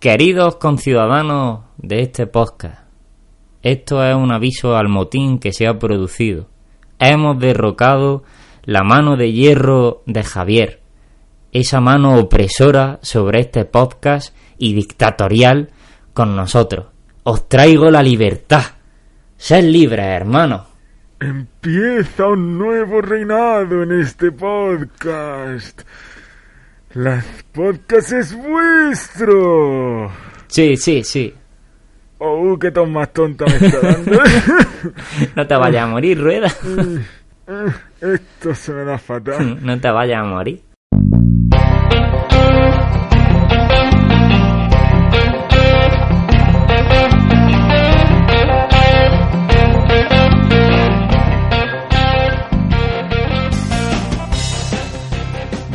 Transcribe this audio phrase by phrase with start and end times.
[0.00, 2.84] Queridos conciudadanos de este podcast,
[3.62, 6.48] esto es un aviso al motín que se ha producido.
[6.98, 8.22] Hemos derrocado
[8.64, 10.80] la mano de hierro de Javier,
[11.52, 15.70] esa mano opresora sobre este podcast y dictatorial
[16.14, 16.86] con nosotros.
[17.22, 18.62] Os traigo la libertad.
[19.36, 20.62] Sed libres, hermanos.
[21.20, 25.82] Empieza un nuevo reinado en este podcast.
[26.94, 30.10] Las podcast es vuestro.
[30.48, 31.32] Sí, sí, sí.
[32.18, 34.18] Oh, qué ton más tonta me está dando.
[35.36, 36.48] No te vayas a morir, rueda.
[38.00, 39.58] Esto se me da fatal.
[39.62, 40.62] No te vayas a morir.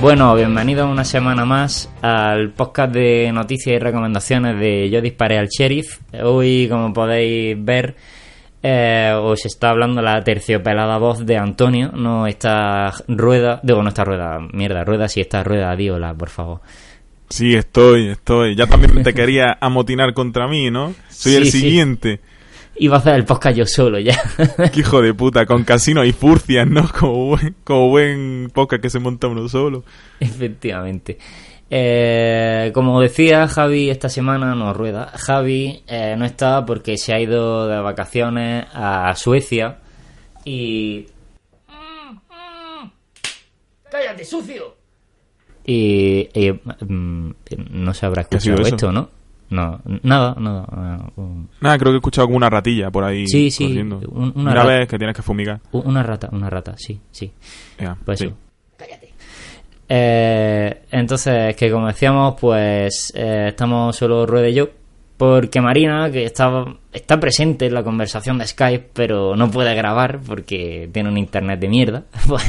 [0.06, 5.48] Bueno, bienvenidos una semana más al podcast de noticias y recomendaciones de Yo disparé al
[5.48, 5.98] sheriff.
[6.23, 7.95] Hoy, como podéis ver,
[8.61, 14.03] eh, os está hablando la terciopelada voz de Antonio, no esta rueda, digo, no esta
[14.03, 16.61] rueda, mierda, rueda si esta rueda, diola, por favor.
[17.28, 18.56] Sí, estoy, estoy.
[18.56, 20.94] Ya también te quería amotinar contra mí, ¿no?
[21.09, 22.20] Soy Sí, el sí.
[22.78, 24.20] Iba a hacer el podcast yo solo ya.
[24.73, 26.90] Qué hijo de puta, con casino y furcias, ¿no?
[27.00, 29.84] Como buen, como buen podcast que se monta uno solo.
[30.20, 31.17] Efectivamente.
[31.70, 37.20] Eh, como decía Javi esta semana, no rueda, Javi eh, no está porque se ha
[37.20, 39.80] ido de vacaciones a Suecia
[40.44, 41.08] y...
[43.89, 44.76] ¡Cállate, sucio!
[45.66, 47.32] Y, y, mm,
[47.72, 49.10] no se habrá ¿Qué ha sido escuchado esto, ¿no?
[49.50, 51.06] No, nada, nada.
[51.17, 53.28] un- Nada, creo que he escuchado como una ratilla por ahí.
[53.28, 54.02] Sí, sí, corriendo.
[54.10, 55.60] un- una ves que tienes que fumigar.
[55.72, 57.32] Una rata, una rata, sí, sí.
[58.04, 58.26] Pues sí.
[58.26, 58.36] eso.
[59.88, 64.70] Eh, entonces, que como decíamos, pues eh, estamos solo Rueda y yo.
[65.17, 70.20] Porque Marina, que está, está presente en la conversación de Skype, pero no puede grabar
[70.28, 72.44] porque tiene un internet de mierda, pues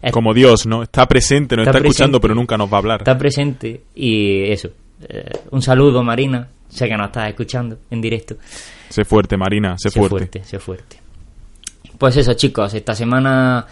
[0.00, 0.82] es- Como Dios, ¿no?
[0.82, 3.00] Está presente, nos Está está, escuchando, pero nunca nos va a hablar.
[3.02, 4.70] está presente y eso.
[5.08, 6.48] Eh, un saludo, Marina.
[6.68, 8.36] Sé que nos estás escuchando en directo.
[8.88, 10.16] Sé fuerte, Marina, sé, Sé fuerte.
[10.18, 10.96] fuerte, sé fuerte.
[11.98, 13.66] Pues eso, chicos, esta semana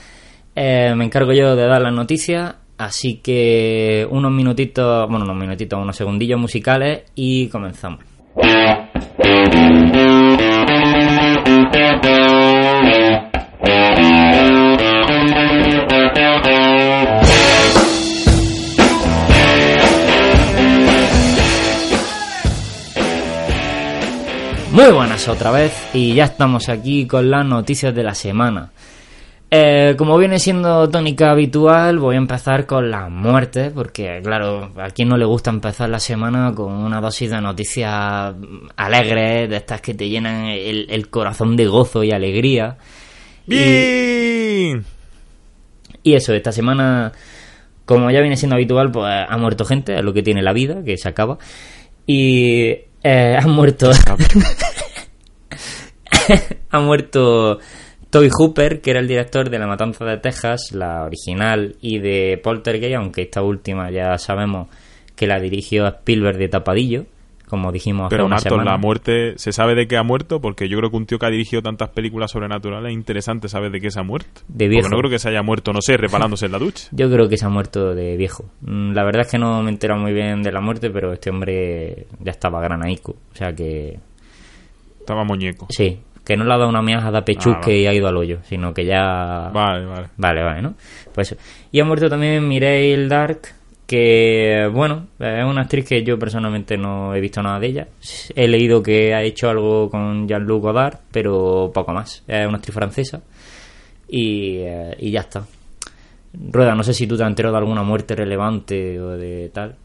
[0.55, 5.79] eh, me encargo yo de dar las noticias, así que unos minutitos, bueno, unos minutitos,
[5.81, 8.01] unos segundillos musicales y comenzamos.
[24.77, 28.73] Muy buenas otra vez y ya estamos aquí con las noticias de la semana.
[29.51, 34.91] Eh, como viene siendo tónica habitual, voy a empezar con las muertes, porque claro, a
[34.91, 38.35] quien no le gusta empezar la semana con una dosis de noticias
[38.77, 42.77] alegres, de estas que te llenan el, el corazón de gozo y alegría.
[43.47, 44.85] ¡Bien!
[46.03, 47.13] Y eso, esta semana,
[47.87, 50.85] como ya viene siendo habitual, pues ha muerto gente, es lo que tiene la vida,
[50.85, 51.39] que se acaba.
[52.07, 53.91] Y eh, han muerto.
[56.71, 57.59] ha muerto
[58.11, 62.41] Toby Hooper, que era el director de La Matanza de Texas, la original, y de
[62.43, 64.69] Poltergeist, aunque esta última ya sabemos
[65.15, 67.07] que la dirigió Spielberg de tapadillo,
[67.49, 70.41] como dijimos hace Pero una la muerte, ¿se sabe de qué ha muerto?
[70.41, 73.71] Porque yo creo que un tío que ha dirigido tantas películas sobrenaturales es interesante saber
[73.71, 74.41] de qué se ha muerto.
[74.49, 74.83] De viejo.
[74.83, 76.89] Porque no creo que se haya muerto, no sé, reparándose en la ducha.
[76.93, 78.45] Yo creo que se ha muerto de viejo.
[78.63, 81.13] Mm, La verdad es que no me he enterado muy bien de la muerte, pero
[81.13, 83.13] este hombre ya estaba granaico.
[83.33, 83.99] O sea que
[85.01, 85.67] Estaba muñeco.
[85.71, 87.79] sí, que no le ha dado una miaja de pechusque Ah, vale.
[87.83, 89.51] y ha ido al hoyo, sino que ya...
[89.55, 90.09] Vale, vale.
[90.17, 90.75] Vale, vale, ¿no?
[91.15, 91.41] Pues eso.
[91.71, 93.43] Y ha muerto también Mireille Dark,
[93.87, 97.89] que, bueno, es una actriz que yo personalmente no he visto nada de ella.
[98.35, 102.25] He leído que ha hecho algo con Jean-Luc Godard, pero poco más.
[102.27, 103.23] Es una actriz francesa.
[104.09, 105.47] Y, eh, y ya está.
[106.33, 109.77] Rueda, no sé si tú te has enterado de alguna muerte relevante o de tal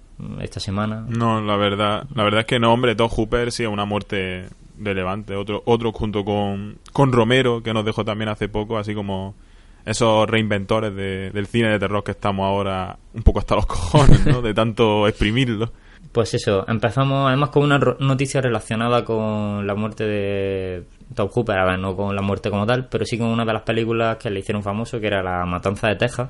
[0.42, 1.06] esta semana.
[1.08, 4.46] No, la verdad, la verdad es que no, hombre, Todd Hooper sí es una muerte
[4.80, 5.36] relevante.
[5.36, 9.36] Otro, otro junto con, con Romero, que nos dejó también hace poco, así como
[9.86, 14.26] esos reinventores de- del cine de terror que estamos ahora un poco hasta los cojones,
[14.26, 14.42] ¿no?
[14.42, 15.72] De tanto exprimirlo.
[16.12, 20.84] Pues eso, empezamos además con una noticia relacionada con la muerte de
[21.16, 23.54] Tom Hooper, a ver, no con la muerte como tal, pero sí con una de
[23.54, 26.30] las películas que le hicieron famoso, que era La Matanza de Texas.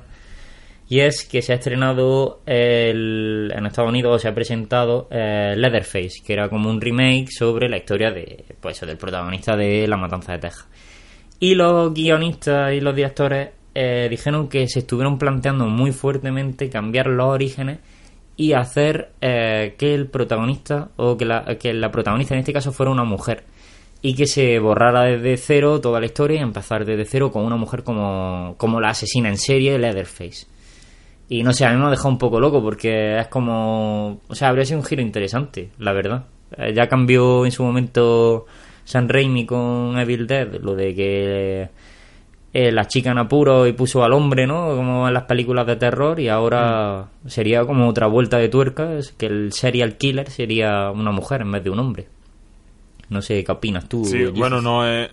[0.88, 5.54] Y es que se ha estrenado el- en Estados Unidos, o se ha presentado eh,
[5.56, 9.96] Leatherface, que era como un remake sobre la historia de, pues, del protagonista de La
[9.96, 10.68] Matanza de Texas.
[11.42, 17.08] Y los guionistas y los directores eh, dijeron que se estuvieron planteando muy fuertemente cambiar
[17.08, 17.80] los orígenes
[18.36, 22.70] y hacer eh, que el protagonista, o que la, que la protagonista en este caso
[22.70, 23.42] fuera una mujer.
[24.02, 27.56] Y que se borrara desde cero toda la historia y empezar desde cero con una
[27.56, 30.46] mujer como, como la asesina en serie Leatherface.
[31.28, 34.20] Y no sé, a mí me ha dejado un poco loco porque es como.
[34.28, 36.24] O sea, habría sido un giro interesante, la verdad.
[36.56, 38.46] Eh, ya cambió en su momento
[38.84, 41.68] San Raimi con Evil Dead, lo de que
[42.52, 44.76] eh, la chica en apuro y puso al hombre, ¿no?
[44.76, 49.12] Como en las películas de terror, y ahora sería como otra vuelta de tuerca, es
[49.12, 52.08] que el serial killer sería una mujer en vez de un hombre.
[53.08, 54.04] No sé qué opinas tú.
[54.04, 54.38] Sí, Jesus?
[54.38, 55.10] bueno, no es...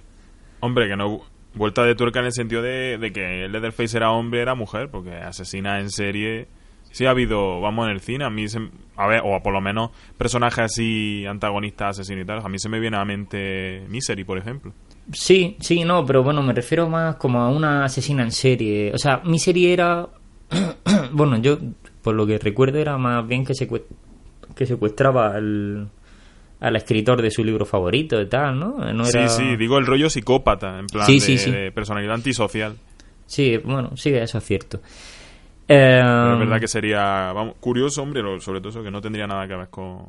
[0.61, 1.21] Hombre, que no...
[1.53, 4.89] Vuelta de tuerca en el sentido de, de que el Leatherface era hombre, era mujer,
[4.89, 6.47] porque asesina en serie...
[6.91, 8.59] Sí ha habido, vamos, en el cine, a mí se...
[8.97, 12.67] A ver, o por lo menos personajes así, antagonistas, asesinos y tal, a mí se
[12.67, 14.73] me viene a la mente Misery, por ejemplo.
[15.13, 18.91] Sí, sí, no, pero bueno, me refiero más como a una asesina en serie.
[18.93, 20.07] O sea, mi serie era.
[21.13, 21.57] bueno, yo,
[22.03, 23.83] por lo que recuerdo, era más bien que, secue-
[24.55, 25.89] que secuestraba al,
[26.59, 28.77] al escritor de su libro favorito y tal, ¿no?
[28.93, 29.29] no era...
[29.29, 31.51] Sí, sí, digo el rollo psicópata, en plan Sí, de, sí, sí.
[31.51, 32.75] de personalidad antisocial.
[33.25, 34.81] Sí, bueno, sí, eso es cierto.
[35.71, 39.27] Eh, Pero es verdad que sería vamos, curioso, hombre, sobre todo eso, que no tendría
[39.27, 40.05] nada que ver con,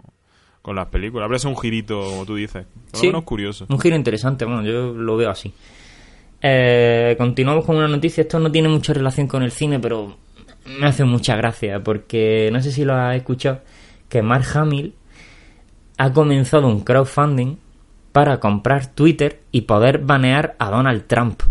[0.63, 1.25] con las películas.
[1.27, 2.65] Habría sido un girito, como tú dices.
[2.65, 3.07] Por lo Sí.
[3.09, 3.67] menos curioso.
[3.69, 5.53] Un giro interesante, bueno, yo lo veo así.
[6.43, 10.17] Eh, continuamos con una noticia, esto no tiene mucha relación con el cine, pero
[10.79, 13.61] me hace mucha gracia, porque no sé si lo has escuchado,
[14.09, 14.95] que Mark Hamill
[15.99, 17.57] ha comenzado un crowdfunding
[18.13, 21.43] para comprar Twitter y poder banear a Donald Trump.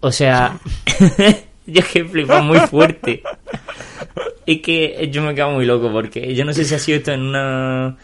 [0.00, 0.58] O sea,
[1.68, 3.22] yo que flipo muy fuerte.
[4.46, 7.12] Es que yo me quedo muy loco porque yo no sé si ha sido esto
[7.12, 7.96] en una...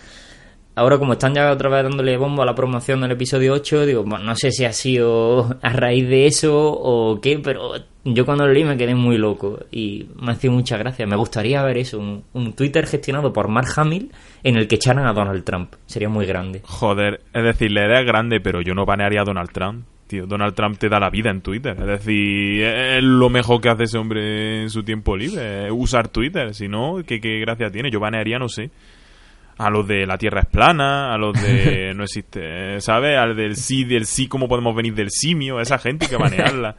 [0.77, 4.03] Ahora como están ya otra vez dándole bombo a la promoción del episodio 8, digo,
[4.03, 8.45] bueno, no sé si ha sido a raíz de eso o qué, pero yo cuando
[8.45, 11.07] lo leí me quedé muy loco y me hacía mucha gracia.
[11.07, 14.11] Me gustaría ver eso, un, un Twitter gestionado por Mark Hamill
[14.43, 15.75] en el que echaran a Donald Trump.
[15.87, 16.61] Sería muy grande.
[16.65, 19.87] Joder, es decir, la idea es grande, pero yo no banearía a Donald Trump.
[20.07, 21.77] Tío, Donald Trump te da la vida en Twitter.
[21.81, 25.67] Es decir, es lo mejor que hace ese hombre en su tiempo libre.
[25.67, 26.55] es usar Twitter.
[26.55, 27.91] Si no, ¿qué, qué gracia tiene?
[27.91, 28.71] Yo banearía, no sé.
[29.57, 33.17] A los de la Tierra es plana, a los de no existe, ¿sabes?
[33.17, 36.17] Al del sí, del sí, cómo podemos venir del simio, a esa gente hay que
[36.17, 36.75] banearla.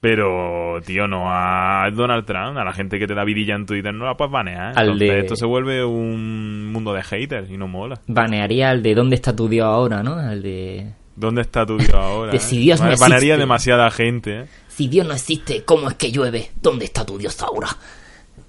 [0.00, 3.94] Pero, tío, no a Donald Trump, a la gente que te da vidilla en Twitter,
[3.94, 4.76] no la puedes banear.
[4.76, 7.98] Al Entonces, de- Esto se vuelve un mundo de haters y no mola.
[8.06, 10.02] Banearía al de ¿Dónde está tu Dios ahora?
[10.02, 10.16] ¿no?
[10.18, 10.90] Al de...
[11.16, 12.32] ¿Dónde está tu Dios ahora?
[12.32, 12.40] De eh?
[12.40, 13.36] si Dios no existe.
[13.36, 14.46] demasiada gente, ¿eh?
[14.68, 16.50] Si Dios no existe, ¿cómo es que llueve?
[16.60, 17.68] ¿Dónde está tu Dios ahora?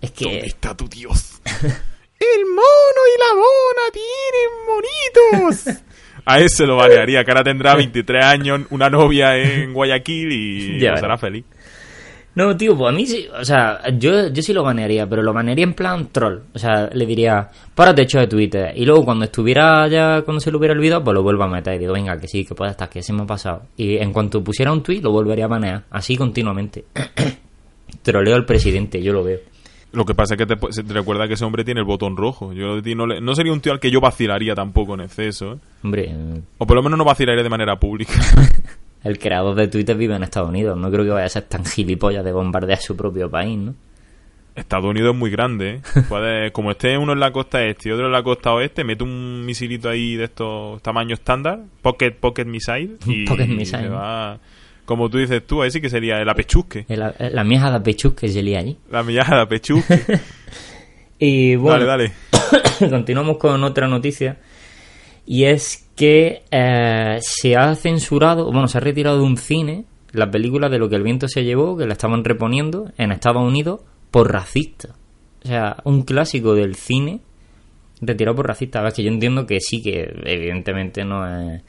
[0.01, 0.45] Es ¿Dónde que...
[0.47, 1.41] está tu Dios?
[1.45, 5.83] ¡El mono y la mona tienen monitos!
[6.27, 10.95] A ese lo banearía, que ahora tendrá 23 años, una novia en Guayaquil y Ya
[10.95, 11.21] será verás.
[11.21, 11.45] feliz.
[12.35, 15.31] No, tío, pues a mí sí, o sea, yo, yo sí lo banearía, pero lo
[15.31, 16.39] banearía en plan troll.
[16.53, 18.73] O sea, le diría, párate hecho de Twitter.
[18.75, 21.75] Y luego cuando estuviera ya, cuando se lo hubiera olvidado, pues lo vuelvo a meter.
[21.75, 23.61] Y digo, venga, que sí, que puede estar, que se me ha pasado.
[23.77, 25.83] Y en cuanto pusiera un tweet, lo volvería a banear.
[25.91, 26.83] Así continuamente.
[28.03, 29.39] Troleo al presidente, yo lo veo.
[29.93, 32.51] Lo que pasa es que te, te recuerda que ese hombre tiene el botón rojo.
[32.51, 34.99] Yo de ti no, le- no sería un tío al que yo vacilaría tampoco en
[35.01, 35.57] exceso, ¿eh?
[35.85, 36.13] Hombre,
[36.57, 38.11] O por lo menos no vacilaría de manera pública.
[39.05, 40.77] el creador de Twitter vive en Estados Unidos.
[40.77, 43.73] No creo que vaya a ser tan gilipollas de bombardear su propio país, ¿no?
[44.55, 45.81] Estados Unidos es muy grande, ¿eh?
[46.09, 49.03] Puede- como esté uno en la costa este y otro en la costa oeste, mete
[49.03, 53.83] un misilito ahí de estos tamaño estándar, pocket pocket missile, y Pocket missile.
[53.83, 54.39] se va...
[54.85, 56.85] Como tú dices tú, ahí sí que sería el apechusque.
[56.89, 58.77] La, la mieja de Pechus que se lía allí.
[58.91, 59.99] La millada de apechusque.
[61.17, 62.11] Y bueno, Dale,
[62.79, 62.89] dale.
[62.89, 64.37] continuamos con otra noticia.
[65.25, 70.31] Y es que eh, se ha censurado, bueno, se ha retirado de un cine la
[70.31, 73.81] película de lo que el viento se llevó, que la estaban reponiendo en Estados Unidos
[74.11, 74.95] por racista.
[75.43, 77.19] O sea, un clásico del cine
[78.01, 78.81] retirado por racista.
[78.81, 81.61] Ver, que yo entiendo que sí, que evidentemente no es,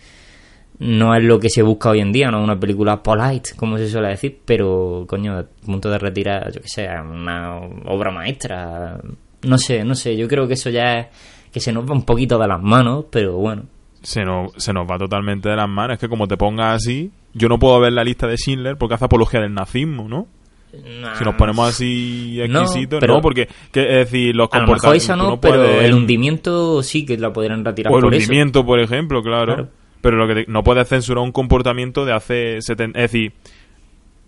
[0.78, 3.78] no es lo que se busca hoy en día, no es una película polite, como
[3.78, 9.00] se suele decir, pero, coño, a punto de retirar, yo que sé, una obra maestra.
[9.42, 11.06] No sé, no sé, yo creo que eso ya es
[11.52, 13.64] que se nos va un poquito de las manos, pero bueno,
[14.03, 15.95] se nos, se nos va totalmente de las manos.
[15.95, 18.95] Es que como te pongas así, yo no puedo ver la lista de Schindler porque
[18.95, 20.26] hace apología del nazismo, ¿no?
[21.19, 24.62] Si nos ponemos así No, exquisitos, pero- no, porque, que, es decir, los A lo
[24.67, 25.05] mejor comportamientos.
[25.05, 28.03] esa tú no, no pero puedes- el hundimiento sí que la podrían retirar O el
[28.05, 28.25] por eso.
[28.26, 29.55] hundimiento, por ejemplo, claro.
[29.55, 29.69] Claro.
[30.03, 32.99] Pero lo que te- no puedes censurar un comportamiento de hace 70...
[32.99, 33.33] Es decir,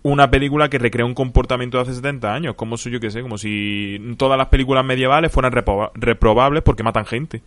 [0.01, 2.55] una película que recrea un comportamiento de hace 70 años.
[2.55, 6.83] Como si, yo qué sé, como si todas las películas medievales fueran reproba- reprobables porque
[6.83, 7.41] matan gente.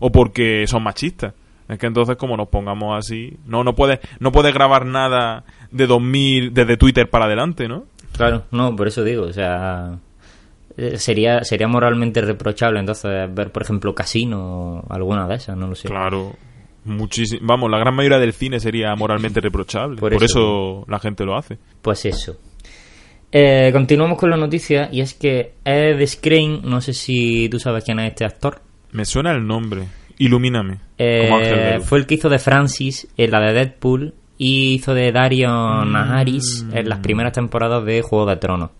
[0.00, 1.34] O porque son machistas.
[1.68, 3.36] Es que entonces, como nos pongamos así...
[3.46, 7.84] No, no puedes, no puedes grabar nada de 2000 desde Twitter para adelante, ¿no?
[8.16, 9.98] Claro, no, por eso digo, o sea,
[10.76, 15.66] eh, sería sería moralmente reprochable entonces ver, por ejemplo, Casino o alguna de esas, no
[15.68, 15.88] lo sé.
[15.88, 16.34] Claro.
[16.84, 17.40] Muchísimo.
[17.44, 20.00] Vamos, la gran mayoría del cine sería moralmente reprochable.
[20.00, 20.38] Por Por, eso.
[20.38, 21.58] eso la gente lo hace.
[21.82, 22.36] Pues eso.
[23.30, 27.84] Eh, continuamos con la noticia y es que Ed Skrein, no sé si tú sabes
[27.84, 29.82] quién es este actor, Me suena el nombre.
[30.18, 30.78] Ilumíname.
[30.98, 35.88] eh, fue el que hizo de Francis en la de Deadpool y hizo de Darion
[35.88, 35.92] Mm.
[35.92, 38.70] Naharis en las primeras temporadas de Juego de Tronos.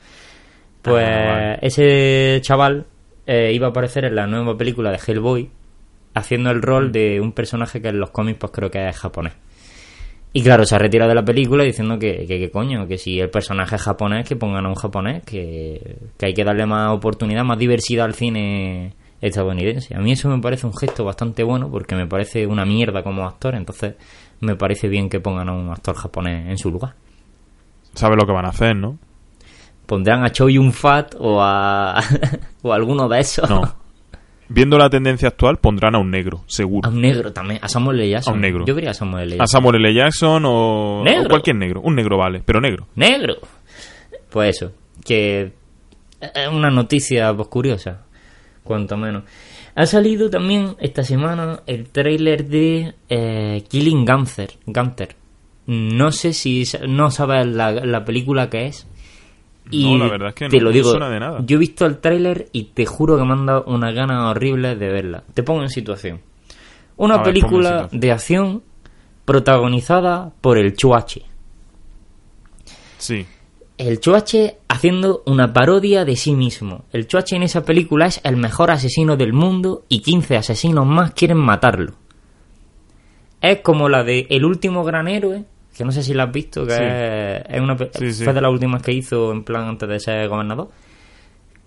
[0.82, 1.58] Pues Ah, vale.
[1.62, 2.86] ese chaval
[3.26, 5.50] eh, iba a aparecer en la nueva película de Hellboy
[6.14, 6.62] haciendo el Mm.
[6.62, 9.34] rol de un personaje que en los cómics pues creo que es japonés.
[10.32, 13.18] Y claro, se ha retirado de la película diciendo que, que, que coño, que si
[13.18, 16.90] el personaje es japonés, que pongan a un japonés, que, que hay que darle más
[16.92, 19.94] oportunidad, más diversidad al cine estadounidense.
[19.94, 23.24] A mí eso me parece un gesto bastante bueno porque me parece una mierda como
[23.24, 23.94] actor, entonces
[24.40, 26.94] me parece bien que pongan a un actor japonés en su lugar.
[27.94, 28.98] Sabe lo que van a hacer, ¿no?
[29.86, 32.00] Pondrán a Choi Yun Fat o a,
[32.62, 33.48] o a alguno de esos.
[33.48, 33.62] No.
[34.50, 36.88] Viendo la tendencia actual, pondrán a un negro, seguro.
[36.88, 38.10] A un negro también, a Samuel L.
[38.10, 38.32] Jackson.
[38.32, 38.64] A un negro.
[38.64, 39.34] Yo vería a Samuel L.
[39.34, 39.60] A Jackson.
[39.60, 39.94] Samuel L.
[39.94, 41.24] Jackson o, Negro.
[41.24, 41.80] o cualquier negro.
[41.82, 42.86] Un negro vale, pero negro.
[42.94, 43.36] negro.
[44.30, 44.72] Pues eso,
[45.04, 45.52] que
[46.20, 48.06] es una noticia pues curiosa,
[48.68, 49.24] cuanto menos.
[49.74, 55.16] Ha salido también esta semana el tráiler de eh, Killing Gunther, Gunther.
[55.66, 58.86] No sé si no sabes la, la película que es.
[59.70, 61.40] Y No, la verdad es que te no- lo no digo, suena de nada.
[61.44, 64.78] Yo he visto el tráiler y te juro que me han dado unas ganas horribles
[64.78, 65.24] de verla.
[65.34, 66.20] Te pongo en situación.
[66.96, 68.00] Una ver, película situación.
[68.00, 68.62] de acción
[69.26, 71.22] protagonizada por el Chuache.
[72.96, 73.26] Sí.
[73.78, 76.84] El Choache haciendo una parodia de sí mismo.
[76.92, 81.12] El Choache en esa película es el mejor asesino del mundo y 15 asesinos más
[81.12, 81.92] quieren matarlo.
[83.40, 85.44] Es como la de El último gran héroe,
[85.76, 86.82] que no sé si la has visto, que Sí.
[86.82, 88.24] es, es una, pe- Sí, sí.
[88.24, 90.70] fue de las últimas que hizo en plan antes de ser gobernador,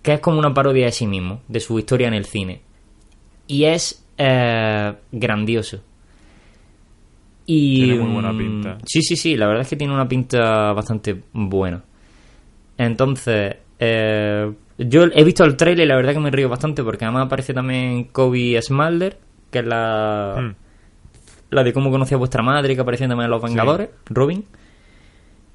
[0.01, 2.61] que es como una parodia de sí mismo, de su historia en el cine.
[3.47, 5.79] Y es eh, grandioso.
[7.45, 8.77] Y, Tiene muy buena mm, pinta.
[8.85, 11.83] Sí, sí, sí, la verdad es que tiene una pinta bastante buena.
[12.85, 17.05] Entonces, eh, yo he visto el trailer y la verdad que me río bastante porque
[17.05, 19.17] además aparece también Kobe Smalder,
[19.51, 20.55] que es la, Hmm.
[21.51, 24.43] la de cómo conocí a vuestra madre, que aparece también en Los Vengadores, Robin.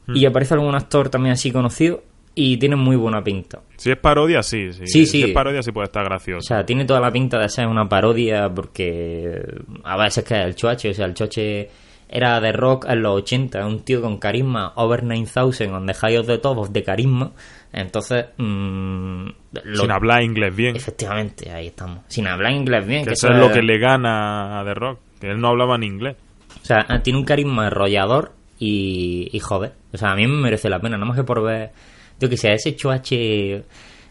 [0.06, 0.16] Hmm.
[0.16, 2.02] Y aparece algún actor también así conocido
[2.34, 3.60] y tiene muy buena pinta.
[3.76, 4.72] Si es parodia, sí.
[4.72, 4.86] sí.
[4.86, 5.22] Sí, Si sí.
[5.24, 6.46] es parodia, sí puede estar O gracioso.
[6.46, 9.40] sea, tiene toda la pinta de ser una parodia porque
[9.82, 11.68] a veces que el choche, o sea, el choche
[12.08, 16.16] era de rock en los 80, un tío con carisma over 9000 on the high
[16.16, 17.32] of the top of de carisma.
[17.72, 19.26] Entonces, mm,
[19.64, 20.76] lo- Sin hablar inglés bien.
[20.76, 22.00] efectivamente, ahí estamos.
[22.08, 24.98] Sin hablar inglés bien, Que que eso es lo que le gana a The Rock.
[25.20, 26.16] Que él no hablaba ni inglés.
[26.62, 29.72] O sea, ah, tiene un carisma arrollador y, y joder.
[29.92, 31.70] O sea, a mí me merece la pena, nada más que por ver,
[32.20, 33.64] yo que sé, ese choche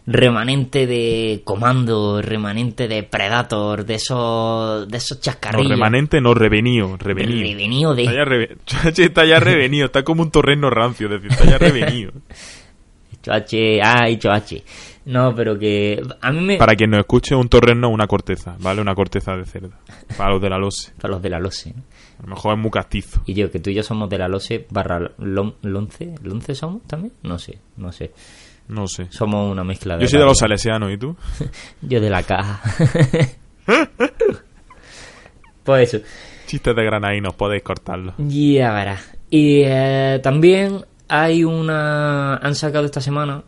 [0.06, 5.70] remanente de comando, remanente de Predator, de esos, de esos No, chascarrillos.
[5.70, 6.96] remanente no, revenido.
[6.96, 7.42] Revenido.
[7.42, 9.86] Revenido de- Está ya, está ya revenido.
[9.86, 11.06] Está como un torreno rancio.
[11.06, 12.12] Es decir, está ya revenido.
[13.22, 14.62] Choache, ay, choache.
[15.06, 16.56] No, pero que a mí me...
[16.58, 18.56] Para quien nos escuche, un torreno, una corteza.
[18.60, 18.80] ¿Vale?
[18.80, 19.78] Una corteza de cerda.
[20.16, 20.92] Para los de la lose.
[21.00, 21.72] Para los de la LOSE.
[21.74, 21.82] ¿no?
[22.20, 23.20] A lo mejor es muy castizo.
[23.26, 26.14] Y yo, que tú y yo somos de la LOSE barra lon- Lonce.
[26.22, 27.12] ¿Lonce somos también?
[27.24, 28.12] No sé, no sé.
[28.68, 29.06] No sé.
[29.10, 30.02] Somos una mezcla de...
[30.02, 31.16] Yo soy de los salesianos, ¿y tú?
[31.82, 32.60] Yo de la caja.
[35.64, 36.04] pues eso.
[36.46, 38.14] Chistes de granaínos, podéis cortarlo.
[38.18, 39.16] Ya verás.
[39.30, 42.36] Y eh, también hay una...
[42.36, 43.42] Han sacado esta semana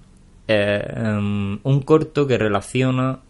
[0.47, 3.21] eh, em, un corto que relaciona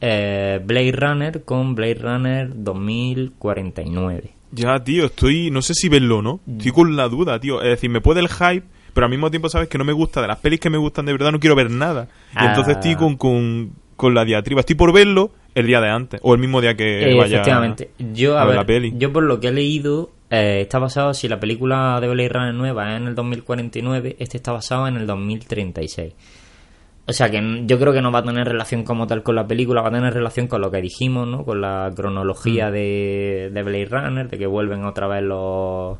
[0.00, 4.34] eh, Blade Runner con Blade Runner 2049.
[4.52, 5.50] Ya, tío, estoy...
[5.50, 6.40] No sé si verlo o no.
[6.46, 7.62] Estoy con la duda, tío.
[7.62, 10.20] Es decir, me puede el hype, pero al mismo tiempo sabes que no me gusta.
[10.22, 12.08] De las pelis que me gustan de verdad no quiero ver nada.
[12.32, 12.46] Y Ah.
[12.50, 14.60] entonces estoy con, con, con la diatriba.
[14.60, 16.20] Estoy por verlo el día de antes.
[16.22, 17.90] O el mismo día que Eh, vaya efectivamente.
[18.12, 18.92] Yo, a, a ver la peli.
[18.96, 22.54] yo por lo que he leído, eh, está basado, si la película de Blade Runner
[22.54, 26.14] nueva es en el 2049, este está basado en el 2036.
[27.04, 29.46] O sea que yo creo que no va a tener relación como tal con la
[29.46, 31.44] película, va a tener relación con lo que dijimos, ¿no?
[31.44, 32.72] Con la cronología Mm.
[32.72, 35.98] de, de Blade Runner, de que vuelven otra vez los,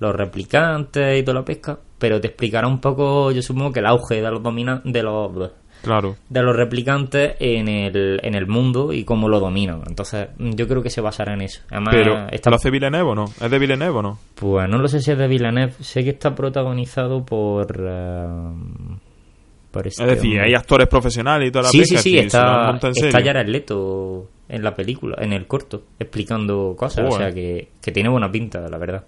[0.00, 1.78] los replicantes y toda la pesca.
[1.98, 5.50] Pero te explicará un poco, yo supongo que el auge de los domina de los
[5.82, 6.16] Claro.
[6.28, 9.82] de los replicantes en el, en el mundo y cómo lo dominan.
[9.88, 11.62] Entonces, yo creo que se basará en eso.
[11.70, 13.24] Además, Pero, está- ¿lo hace Villeneuve o no?
[13.40, 14.18] ¿Es de Villeneuve o no?
[14.34, 18.26] pues no lo sé si es de Villeneuve, sé que está protagonizado por eh,
[19.70, 20.46] por este Es decir, hombre.
[20.48, 23.22] hay actores profesionales y toda la Sí, pesca, sí, sí, está, está.
[23.22, 28.08] Jared Leto en la película, en el corto, explicando cosas, o sea que, que tiene
[28.08, 29.04] buena pinta, la verdad.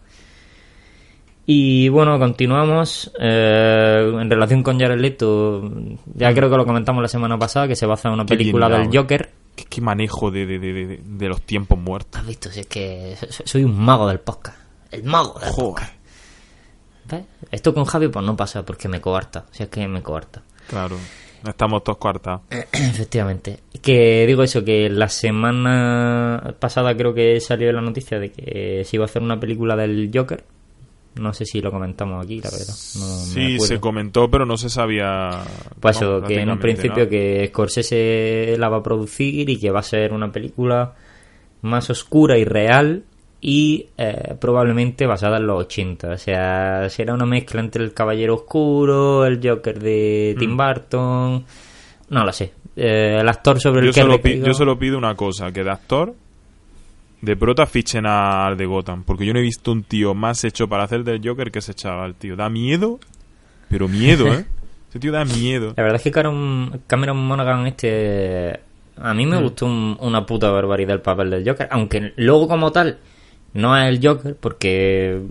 [1.46, 3.12] Y bueno, continuamos.
[3.18, 5.68] eh, en relación con Jared Leto,
[6.14, 8.26] ya creo que lo comentamos la semana pasada, que se basa en una Mm.
[8.26, 9.02] Qué película bien del dado.
[9.02, 9.30] Joker.
[9.56, 12.20] ¿Qué, qué manejo de, de, de, de- los tiempos muertos.
[12.20, 12.48] ¿Has visto?
[12.50, 14.56] Si es que so- soy un mago del podcast.
[14.90, 15.66] El mago del Joder.
[15.74, 15.92] podcast.
[17.10, 17.24] ¿Ves?
[17.50, 19.44] Esto con Javi pues no pasa porque me coarta.
[19.50, 20.42] Si es que me coarta.
[20.68, 20.96] Claro.
[21.46, 22.42] Estamos todos cuartados.
[22.72, 23.58] Efectivamente.
[23.82, 28.96] Que digo eso, que la semana pasada creo que salió la noticia de que se
[28.96, 30.44] iba a hacer una película del Joker.
[31.16, 32.68] No sé si lo comentamos aquí, la verdad.
[32.68, 35.42] No Sí, se comentó, pero no se sabía.
[35.78, 39.80] Pues eso, que en un principio que Scorsese la va a producir y que va
[39.80, 40.94] a ser una película
[41.62, 43.04] más oscura y real
[43.40, 46.12] y eh, probablemente basada en los 80.
[46.12, 50.38] O sea, será una mezcla entre el Caballero Oscuro, el Joker de Mm.
[50.40, 51.44] Tim Burton...
[52.08, 52.52] No lo sé.
[52.76, 56.14] Eh, el actor sobre el que solo, yo solo pido una cosa: que de actor,
[57.22, 59.02] de prota, fichen al de Gotham.
[59.04, 61.72] Porque yo no he visto un tío más hecho para hacer del Joker que ese
[61.72, 62.36] chaval, tío.
[62.36, 63.00] Da miedo,
[63.70, 64.44] pero miedo, ¿eh?
[64.90, 65.72] Ese tío da miedo.
[65.74, 68.60] La verdad es que Cameron, Cameron Monaghan este...
[68.98, 69.42] A mí me Mm.
[69.42, 71.66] gustó un- una puta barbaridad el papel del Joker.
[71.70, 72.98] Aunque luego como tal
[73.54, 75.22] no es el Joker porque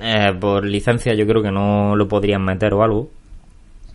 [0.00, 3.10] eh, por licencia yo creo que no lo podrían meter o algo.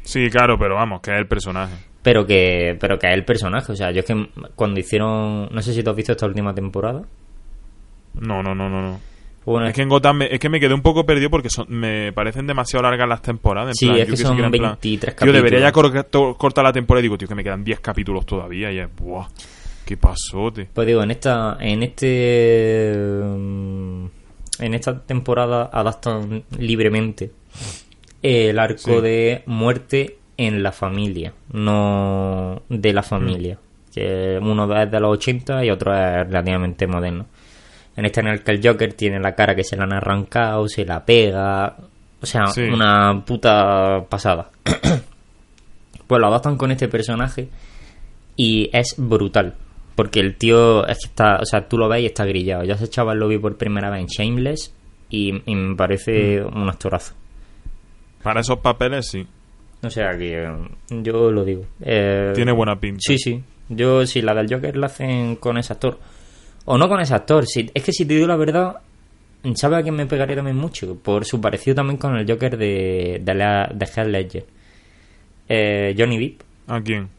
[0.04, 1.74] Sí, claro, pero vamos, que es el personaje.
[2.02, 3.74] Pero que, pero que es el personaje.
[3.74, 5.50] O sea, yo es que cuando hicieron...
[5.52, 7.02] No sé si tú has visto esta última temporada.
[8.14, 9.00] No, no, no, no, no.
[9.46, 11.66] Bueno, Es que en Gotham me, es que me quedé un poco perdido porque son-
[11.70, 13.70] me parecen demasiado largas las temporadas.
[13.70, 16.06] En Sí, plan, es yo que son plan, 23 Tío, debería ya capítulos.
[16.12, 18.72] cor- cortar la temporada y digo, tío, que me quedan 10 capítulos todavía.
[18.72, 19.28] Y es, buah,
[19.86, 20.68] qué pasote.
[20.72, 24.06] Pues digo, en esta, en este, mm,
[24.60, 27.32] en esta temporada adaptan libremente
[28.22, 29.02] el arco Sí.
[29.02, 33.58] de muerte en la familia, no de la familia.
[33.94, 37.26] Que uno es de los 80 y otro es relativamente moderno.
[38.00, 40.68] En este en el que el Joker tiene la cara que se la han arrancado,
[40.70, 41.76] se la pega,
[42.22, 42.62] o sea, Sí.
[42.62, 44.50] una puta pasada.
[46.08, 47.50] pues lo adaptan con este personaje
[48.36, 49.56] y es brutal.
[49.96, 52.64] Porque el tío es que está, o sea, tú lo ves y está grillado.
[52.64, 54.74] Yo a ese chaval lo vi por primera vez en Shameless
[55.10, 56.62] y, y me parece Mm.
[56.62, 57.16] un actorazo.
[58.24, 59.28] Para esos papeles, sí.
[59.84, 60.52] O sea que eh,
[60.90, 61.66] yo lo digo.
[61.82, 63.00] Eh, Tiene buena pinta.
[63.02, 63.44] Sí, sí.
[63.70, 66.00] Yo, si la del Joker la hacen con ese actor.
[66.66, 67.46] O no con ese actor.
[67.46, 68.78] Si, es que si te digo la verdad,
[69.56, 70.96] ¿sabe a quién me pegaría también mucho?
[70.96, 74.46] Por su parecido también con el Joker de, de, la, de Heath Ledger.
[75.48, 76.42] Eh, Johnny Depp.
[76.68, 77.10] ¿A quién?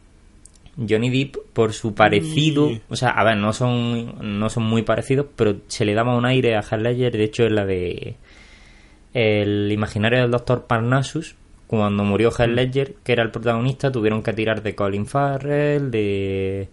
[0.77, 5.27] Johnny Depp por su parecido, o sea, a ver, no son no son muy parecidos,
[5.35, 8.15] pero se le daba un aire a Heath Ledger, de hecho es la de
[9.13, 11.35] el imaginario del Doctor Parnassus,
[11.67, 12.31] cuando murió.
[12.31, 16.69] Heath Ledger, que era el protagonista, tuvieron que tirar de Colin Farrell, de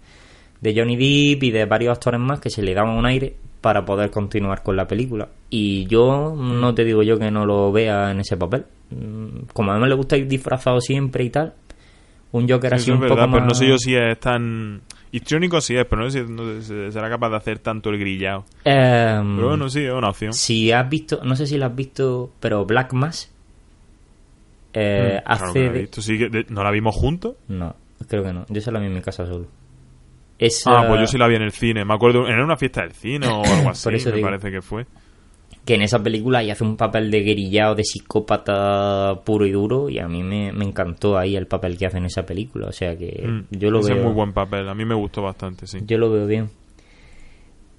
[0.60, 3.84] de Johnny Depp y de varios actores más que se le daban un aire para
[3.84, 5.28] poder continuar con la película.
[5.50, 8.64] Y yo no te digo yo que no lo vea en ese papel.
[8.90, 11.54] Mm, Como a mí me le gusta ir disfrazado siempre y tal,
[12.32, 13.48] un Joker así Eso es un verdad, poco pero más...
[13.48, 14.82] no sé yo si es tan...
[15.10, 17.98] Histriónico sí es, pero no sé si no sé será capaz de hacer tanto el
[17.98, 18.44] grillado.
[18.64, 20.34] Em, Pero bueno, sí, es una opción.
[20.34, 23.32] Si has visto, no sé si la has visto, pero Black Mass
[24.74, 26.02] eh, Mm, claro hace que la de- visto.
[26.02, 26.18] Sí
[26.50, 27.36] ¿No la vimos juntos?
[27.48, 27.74] No,
[28.08, 28.44] creo que no.
[28.48, 29.46] Yo se la vi en mi casa solo.
[30.38, 31.84] Esa, Ah, pues yo sí la vi en el cine.
[31.84, 34.28] Me acuerdo, en una fiesta del cine o algo así, Por eso me digo.
[34.28, 34.86] parece que fue.
[35.64, 39.88] Que en esa película y hace un papel de guerillado, de psicópata puro y duro.
[39.90, 42.68] Y a mí me, me encantó ahí el papel que hace en esa película.
[42.68, 43.98] O sea que Mm, yo lo ese veo.
[43.98, 45.80] es muy buen papel, a mí me gustó bastante, sí.
[45.86, 46.48] Yo lo veo bien.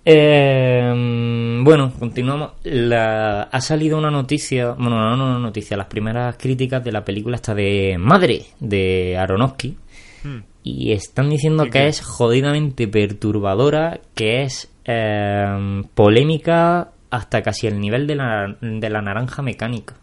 [0.06, 2.52] Eh, bueno, continuamos.
[2.63, 7.04] La, ha salido una noticia, bueno, no, no una noticia, las primeras críticas de la
[7.04, 9.78] película esta de Madre, de Aronofsky.
[10.24, 10.38] Mm.
[10.63, 17.80] Y están diciendo ¿Y que es jodidamente perturbadora, que es eh, polémica hasta casi el
[17.80, 19.95] nivel de la, de la naranja mecánica.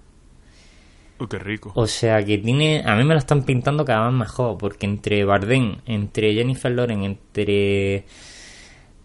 [1.18, 1.72] Uy, qué rico.
[1.74, 2.82] O sea que tiene.
[2.84, 4.58] A mí me la están pintando cada vez mejor.
[4.58, 8.04] Porque entre Bardem, entre Jennifer Lawrence, entre.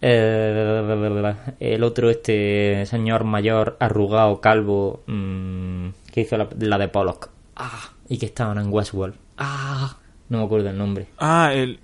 [0.01, 7.29] eh, el otro, este señor mayor, arrugado, calvo, mm, que hizo la, la de Pollock.
[7.55, 9.15] Ah, y que estaban en Westworld.
[9.37, 9.97] Ah,
[10.31, 11.07] No me acuerdo el nombre.
[11.17, 11.77] Ah, el...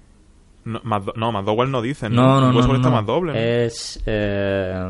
[0.64, 2.16] No, Mad- no, McDowell no dicen.
[2.16, 2.66] No, no, no.
[2.66, 3.02] No, está no.
[3.02, 3.36] más.
[3.36, 4.02] Es.
[4.06, 4.90] eh,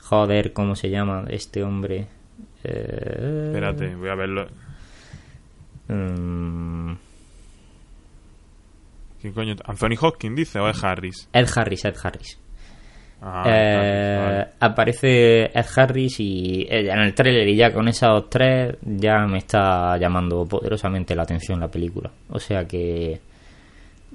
[0.00, 2.08] joder, ¿cómo se llama este hombre?
[2.64, 4.48] Eh, Espérate, voy a verlo.
[5.86, 6.92] mm,
[9.20, 9.54] ¿Quién coño?
[9.64, 11.28] ¿Anthony Hopkins dice o es Harris?
[11.32, 12.39] Ed Harris, Ed Harris.
[13.22, 14.46] Ah, Eh, vale.
[14.60, 19.38] Aparece Ed Harris y eh, en el tráiler y ya con esos tres ya me
[19.38, 22.10] está llamando poderosamente la atención la película.
[22.30, 23.20] O sea que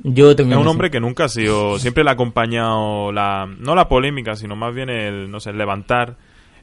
[0.04, 1.80] yo tengo Es un hombre que nunca ha sido.
[1.80, 3.48] Siempre le ha acompañado la.
[3.60, 5.30] No la polémica, sino más bien el.
[5.32, 6.16] No sé, el levantar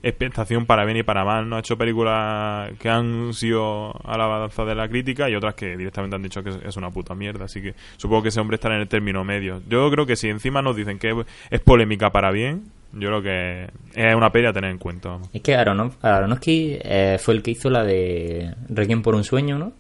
[0.02, 1.48] expectación para bien y para mal.
[1.48, 5.54] No ha hecho películas que han sido a la balanza de la crítica y otras
[5.54, 7.44] que directamente han dicho que es- una puta mierda.
[7.44, 9.60] Así que supongo que ese hombre estará en el término medio.
[9.68, 11.14] Yo creo que si encima nos dicen que
[11.50, 15.18] es polémica para bien, yo creo que es una peli a tener en cuenta.
[15.32, 19.58] Es que Aronof- Aronofsky eh, fue el que hizo la de Requiem por un sueño,
[19.58, 19.72] ¿no?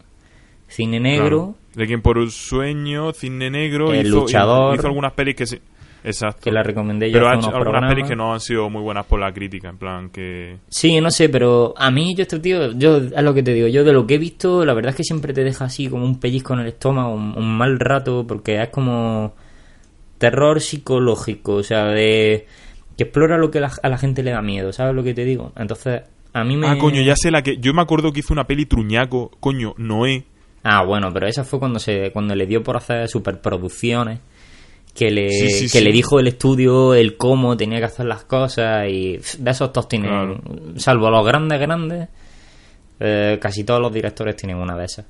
[0.68, 4.74] Cine negro, De quien por un sueño, Cine Negro, El hizo, luchador.
[4.76, 5.58] hizo algunas pelis que sí.
[6.04, 6.40] Exacto.
[6.42, 7.94] que la recomendé yo Pero ha hace hecho unos algunas programas.
[7.94, 10.58] pelis que no han sido muy buenas por la crítica, en plan que...
[10.68, 13.68] Sí, no sé, pero a mí yo este tío, yo es lo que te digo,
[13.68, 16.04] yo de lo que he visto, la verdad es que siempre te deja así como
[16.04, 19.34] un pellizco en el estómago, un, un mal rato, porque es como
[20.18, 22.46] terror psicológico, o sea, de
[22.96, 25.24] que explora lo que la- a la gente le da miedo, ¿sabes lo que te
[25.24, 25.52] digo?
[25.56, 26.02] Entonces,
[26.34, 26.66] a mí me...
[26.68, 27.58] Ah, coño, ya sé la que...
[27.58, 30.24] Yo me acuerdo que hizo una peli truñaco, coño, Noé.
[30.64, 34.20] Ah, bueno, pero esa fue cuando se cuando le dio por hacer superproducciones,
[34.94, 35.84] que le, Sí, sí, que sí.
[35.84, 39.88] le dijo el estudio el cómo tenía que hacer las cosas y de esos todos
[39.88, 40.40] tienen, Claro.
[40.76, 42.08] salvo los grandes grandes,
[43.00, 45.06] eh, casi todos los directores tienen una de esas.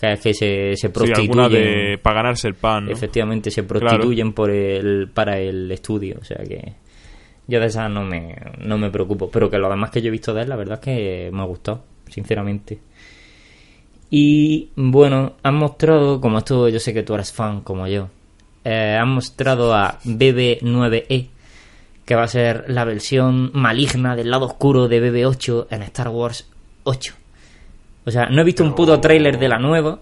[0.00, 1.98] Que es que se, se prostituyen, de...
[2.02, 2.92] para ganarse el pan, ¿no?
[2.92, 6.74] efectivamente se prostituyen por el, para el estudio, o sea que
[7.48, 10.10] yo de esas no me, no me preocupo, pero que lo demás que yo he
[10.12, 12.78] visto de él, la verdad es que me ha gustado, sinceramente.
[14.10, 18.08] Y bueno, han mostrado, como esto yo sé que tú eres fan como yo,
[18.64, 21.28] eh, han mostrado a BB9E,
[22.04, 26.48] que va a ser la versión maligna del lado oscuro de BB8 en Star Wars
[26.84, 27.14] 8.
[28.06, 29.98] O sea, no he visto un puto tráiler de la nueva,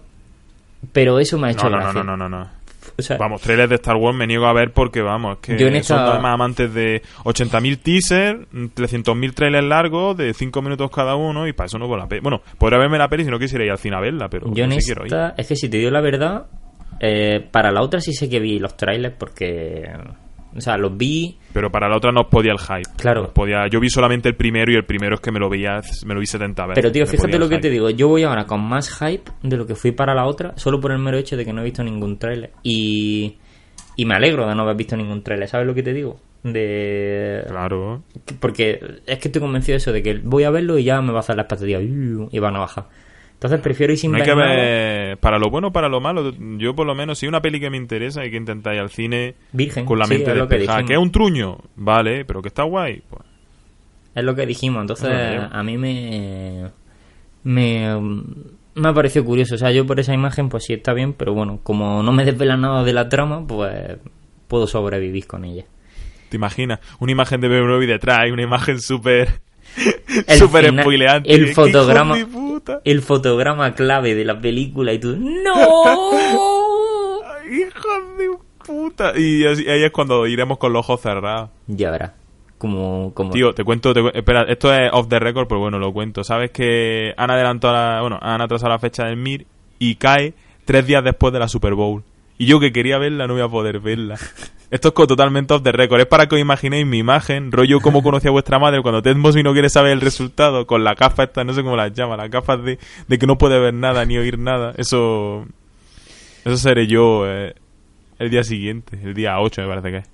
[0.93, 2.03] pero eso me ha hecho No, no, no, gracia.
[2.03, 2.57] no, no, no, no.
[2.99, 5.57] O sea, Vamos, trailers de Star Wars me niego a ver porque, vamos, es que
[5.59, 8.39] Yo en esta- son además amantes de 80.000 teasers,
[8.73, 12.21] 300.000 trailers largos de 5 minutos cada uno y para eso no veo la peli.
[12.21, 14.63] Bueno, podría verme la peli si no quisiera ir al cine a verla, pero yo
[14.63, 15.13] en sí quiero ir.
[15.37, 16.47] es que si te digo la verdad,
[16.99, 19.83] eh, para la otra sí sé que vi los trailers porque,
[20.55, 22.89] o sea, los vi, Pero para la otra no podía el hype.
[22.97, 23.33] Claro.
[23.33, 23.67] Podía...
[23.69, 26.19] Yo vi solamente el primero y el primero es que me lo veía, me lo
[26.19, 26.81] vi 70 veces.
[26.81, 29.65] pero tío, fíjate lo que te digo, yo voy ahora con más hype de lo
[29.65, 31.83] que fui para la otra, solo por el mero hecho de que no he visto
[31.83, 33.37] ningún trailer y,
[33.95, 36.19] y me alegro de no haber visto ningún trailer, ¿sabes lo que te digo?
[36.43, 37.43] De...
[37.47, 38.03] Claro.
[38.39, 41.11] Porque es que estoy convencido de eso, de que voy a verlo y ya me
[41.11, 42.85] va a hacer la expectativa y van a bajar.
[43.37, 44.55] Entonces prefiero ir sin No hay ver que nada.
[44.55, 47.59] ver, para lo bueno o para lo malo, yo por lo menos, si una peli
[47.59, 50.39] que me interesa, hay que intentar ir al cine Virgen, con la sí, mente que
[50.39, 50.57] despejada.
[50.79, 50.87] dijimos.
[50.87, 51.57] ¿Que es un truño?
[51.75, 53.03] Vale, pero que está guay.
[53.07, 53.21] Pues,
[54.15, 55.11] Es lo que dijimos, entonces
[55.51, 56.71] a mí me,
[57.43, 57.95] me
[58.73, 61.33] me ha parecido curioso, o sea, yo por esa imagen pues sí está bien, pero
[61.33, 63.97] bueno, como no me desvela nada de la trama, pues
[64.47, 65.65] puedo sobrevivir con ella.
[66.29, 66.79] ¿Te imaginas?
[66.99, 69.29] Una imagen de BMW detrás y una imagen súper...
[70.39, 71.31] Súper spoileante.
[71.31, 72.15] el ¡Qué fotograma-
[72.59, 72.81] puta!
[72.83, 75.53] El fotograma clave de la película y tú ¡No!
[77.49, 78.29] ¡Hijos de
[78.65, 79.13] puta!
[79.17, 81.49] Y ahí es cuando iremos con los ojos cerrados.
[81.67, 82.11] ya verás,
[82.57, 85.93] como, como Tío, te cuento, te espera, esto es off the record, pero bueno, lo
[85.93, 86.23] cuento.
[86.23, 89.45] ¿Sabes que han adelantado, la- bueno, han atrasado la fecha del MIR
[89.79, 90.33] y cae
[90.65, 92.03] tres días después de la Super Bowl?
[92.39, 94.17] Y yo que quería verla no voy a poder verla.
[94.69, 96.01] Esto es totalmente off the record.
[96.01, 99.41] Es para que os imaginéis mi imagen, rollo como conocía vuestra madre cuando Ted Mosby
[99.43, 102.29] no quiere saber el resultado, con la gafa esta, no sé cómo las llama, las
[102.29, 102.77] gafas de,
[103.07, 104.73] de que no puede ver nada ni oír nada.
[104.77, 105.45] Eso,
[106.43, 107.53] eso seré yo eh,
[108.19, 110.09] el día siguiente, el día 8 me parece que es.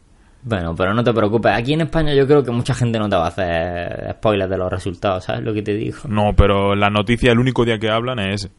[0.45, 1.53] Bueno, pero no te preocupes.
[1.55, 4.57] Aquí en España yo creo que mucha gente no te va a hacer spoilers de
[4.57, 5.99] los resultados, ¿sabes lo que te digo?
[6.09, 8.51] No, pero la noticia, el único día que hablan es ese.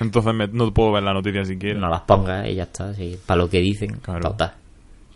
[0.00, 1.78] Entonces me- no puedo ver la noticia siquiera.
[1.78, 3.98] No las pongas y ya está, sí, para lo que dicen.
[4.02, 4.30] Claro.
[4.30, 4.52] Total.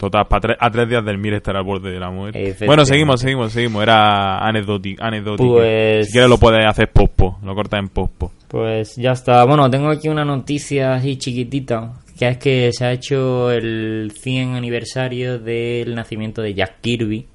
[0.03, 2.57] Total, tre- a tres días del MIR estará al borde de la muerte.
[2.67, 3.85] Bueno, seguimos, seguimos, seguimos.
[3.85, 5.01] Era anecdótico.
[5.05, 5.55] anecdótico.
[5.55, 7.39] Pues- Si quieres lo puedes hacer pospo.
[7.45, 8.33] Lo cortas en pospo.
[8.49, 9.45] Pues ya está.
[9.45, 14.57] Bueno, tengo aquí una noticia así chiquitita, que es que se ha hecho el 100
[14.57, 17.29] aniversario del nacimiento de Jack Kirby,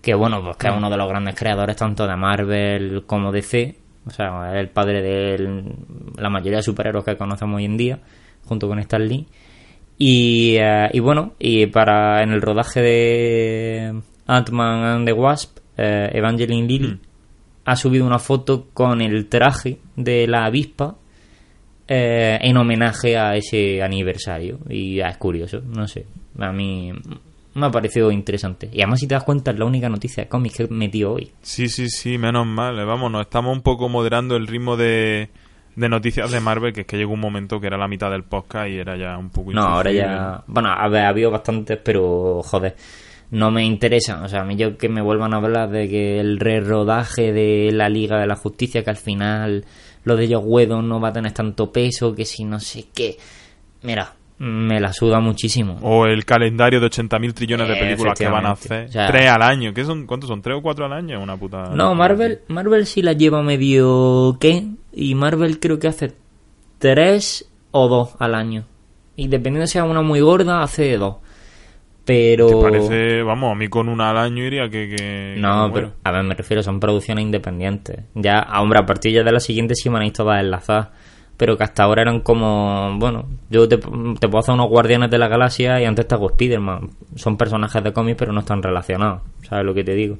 [0.00, 3.76] que bueno, pues que es uno de los grandes creadores tanto de Marvel como DC,
[4.06, 5.62] o sea, es el padre de
[6.16, 7.98] la mayoría de superhéroes que conocemos hoy en día,
[8.46, 9.26] junto con Stan Lee.
[9.98, 16.10] Y, eh, y bueno, y para en el rodaje de Ant-Man and the Wasp, eh,
[16.12, 17.00] Evangeline Lilly Mm.
[17.64, 20.96] ha subido una foto con el traje de la avispa
[21.88, 24.58] eh, en homenaje a ese aniversario.
[24.68, 26.04] Y es curioso, no sé.
[26.38, 26.92] A mí
[27.54, 28.68] me ha parecido interesante.
[28.72, 31.12] Y además, si te das cuenta, es la única noticia de cómics que he metido
[31.14, 31.30] hoy.
[31.42, 32.76] Sí, sí, sí, menos mal.
[32.84, 35.28] Vamos, nos estamos un poco moderando el ritmo de,
[35.76, 38.24] de noticias de Marvel, que es que llegó un momento que era la mitad del
[38.24, 40.42] podcast y era ya un poco No, ahora ya.
[40.46, 42.74] Bueno, a ver, ha habido bastantes, pero joder,
[43.30, 44.22] no me interesan.
[44.24, 47.70] O sea, a mí yo que me vuelvan a hablar de que el re-rodaje de
[47.72, 49.64] la Liga de la Justicia, que al final
[50.04, 53.18] lo de Joe no va a tener tanto peso, que si no sé qué.
[53.82, 55.78] Mira, me la suda muchísimo.
[55.82, 58.86] O el calendario de 80.000 trillones de Eh, películas que van a hacer.
[58.88, 59.72] O sea- Tres al año.
[59.72, 60.06] ¿Qué son?
[60.06, 60.42] ¿Cuántos son?
[60.42, 61.20] ¿Tres o cuatro al año?
[61.22, 61.70] Una puta.
[61.74, 64.66] No, Marvel, Marvel sí la lleva medio qué.
[64.92, 66.12] Y Marvel creo que hace
[66.78, 68.64] tres o dos al año.
[69.16, 71.16] Y dependiendo si sea una muy gorda, hace dos.
[72.04, 72.46] Pero.
[72.46, 73.22] ¿Te parece?
[73.22, 74.94] Vamos, a mí con una al año iría que.
[74.96, 78.00] que- No, pero a ver, me refiero, son producciones independientes.
[78.14, 80.88] Ya, hombre, a partir ya de la siguiente sí van a ir todas enlazadas.
[81.36, 85.18] Pero que hasta ahora eran como, bueno, yo te, te puedo hacer unos Guardianes de
[85.18, 86.90] la Galaxia y antes te hago Spider-Man.
[87.14, 89.22] Son personajes de cómics, pero no están relacionados.
[89.42, 90.16] ¿Sabes lo que te digo?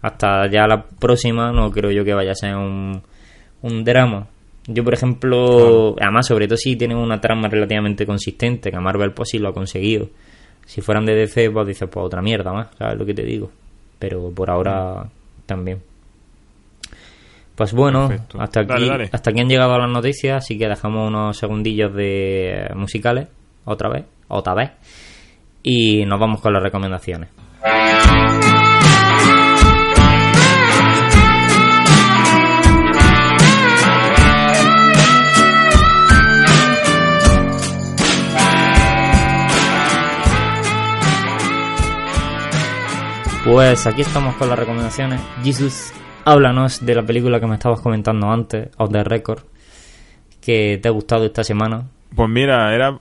[0.00, 3.02] Hasta ya la próxima no creo yo que vaya a ser un,
[3.62, 4.26] un drama.
[4.66, 9.12] Yo, por ejemplo, además, sobre todo si tienen una trama relativamente consistente, que a Marvel
[9.12, 10.08] pues sí lo ha conseguido.
[10.64, 13.50] Si fueran de DC, pues dices, pues otra mierda más, ¿sabes lo que te digo?
[13.98, 15.06] Pero por ahora
[15.46, 15.80] también.
[17.54, 18.40] Pues bueno, Perfecto.
[18.40, 19.10] hasta aquí, Dale, dale.
[19.12, 23.28] hasta aquí han llegado las noticias, así que dejamos unos segundillos de eh, musicales,
[23.64, 24.70] otra vez, otra vez,
[25.62, 27.28] y nos vamos con las recomendaciones.
[43.44, 45.20] Pues aquí estamos con las recomendaciones.
[45.42, 45.92] Jesus,
[46.24, 49.40] háblanos de la película que me estabas comentando antes, Off the Record,
[50.40, 51.84] que te ha gustado esta semana.
[52.14, 52.98] Pues mira, era.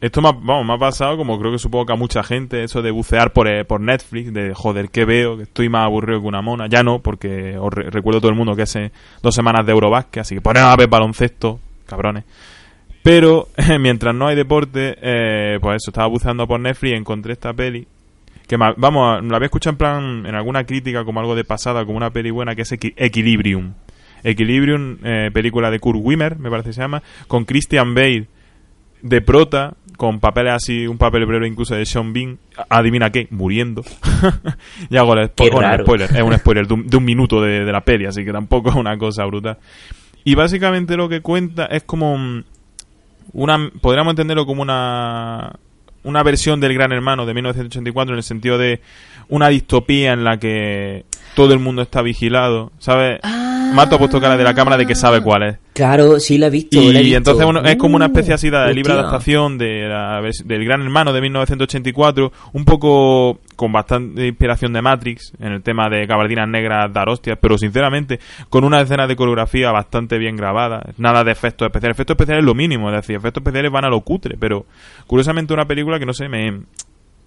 [0.00, 2.62] Esto me ha, vamos, me ha pasado, como creo que supongo que a mucha gente,
[2.62, 5.38] eso de bucear por, eh, por Netflix, de joder, ¿qué veo?
[5.38, 6.66] Que estoy más aburrido que una mona.
[6.68, 9.72] Ya no, porque os re- recuerdo a todo el mundo que hace dos semanas de
[9.72, 12.24] Eurobasket, así que ponemos a ver baloncesto, cabrones.
[13.02, 13.48] Pero
[13.80, 17.86] mientras no hay deporte, eh, pues eso, estaba buceando por Netflix y encontré esta peli.
[18.46, 21.84] Que ma- vamos, la había escuchado en plan, en alguna crítica, como algo de pasada,
[21.84, 23.72] como una peli buena, que es Equi- Equilibrium.
[24.22, 28.26] Equilibrium, eh, película de Kurt Wimmer, me parece que se llama, con Christian Bale
[29.02, 32.38] de prota, con papeles así, un papel breve incluso de Sean Bean.
[32.70, 33.82] Adivina qué, muriendo.
[34.90, 37.72] ya hago el, bueno, spoiler, es un spoiler de un, de un minuto de, de
[37.72, 39.58] la peli, así que tampoco es una cosa brutal.
[40.24, 42.42] Y básicamente lo que cuenta es como
[43.32, 45.52] una podríamos entenderlo como una
[46.04, 48.80] una versión del Gran Hermano de 1984 en el sentido de
[49.28, 53.20] una distopía en la que todo el mundo está vigilado, ¿sabes?
[53.72, 55.56] Mato ha puesto cara de la cámara de que sabe cuál es.
[55.72, 56.80] Claro, sí la he visto.
[56.80, 60.82] Y entonces bueno, es como una especie así de libre adaptación de la del Gran
[60.82, 66.48] Hermano de 1984, un poco con bastante inspiración de Matrix en el tema de gabardinas
[66.48, 71.32] negras dar hostias, pero sinceramente con una escena de coreografía bastante bien grabada, nada de
[71.32, 74.36] efectos especiales, efectos especiales es lo mínimo, es decir, efectos especiales van a lo cutre,
[74.38, 74.66] pero
[75.06, 76.62] curiosamente una película que no sé, me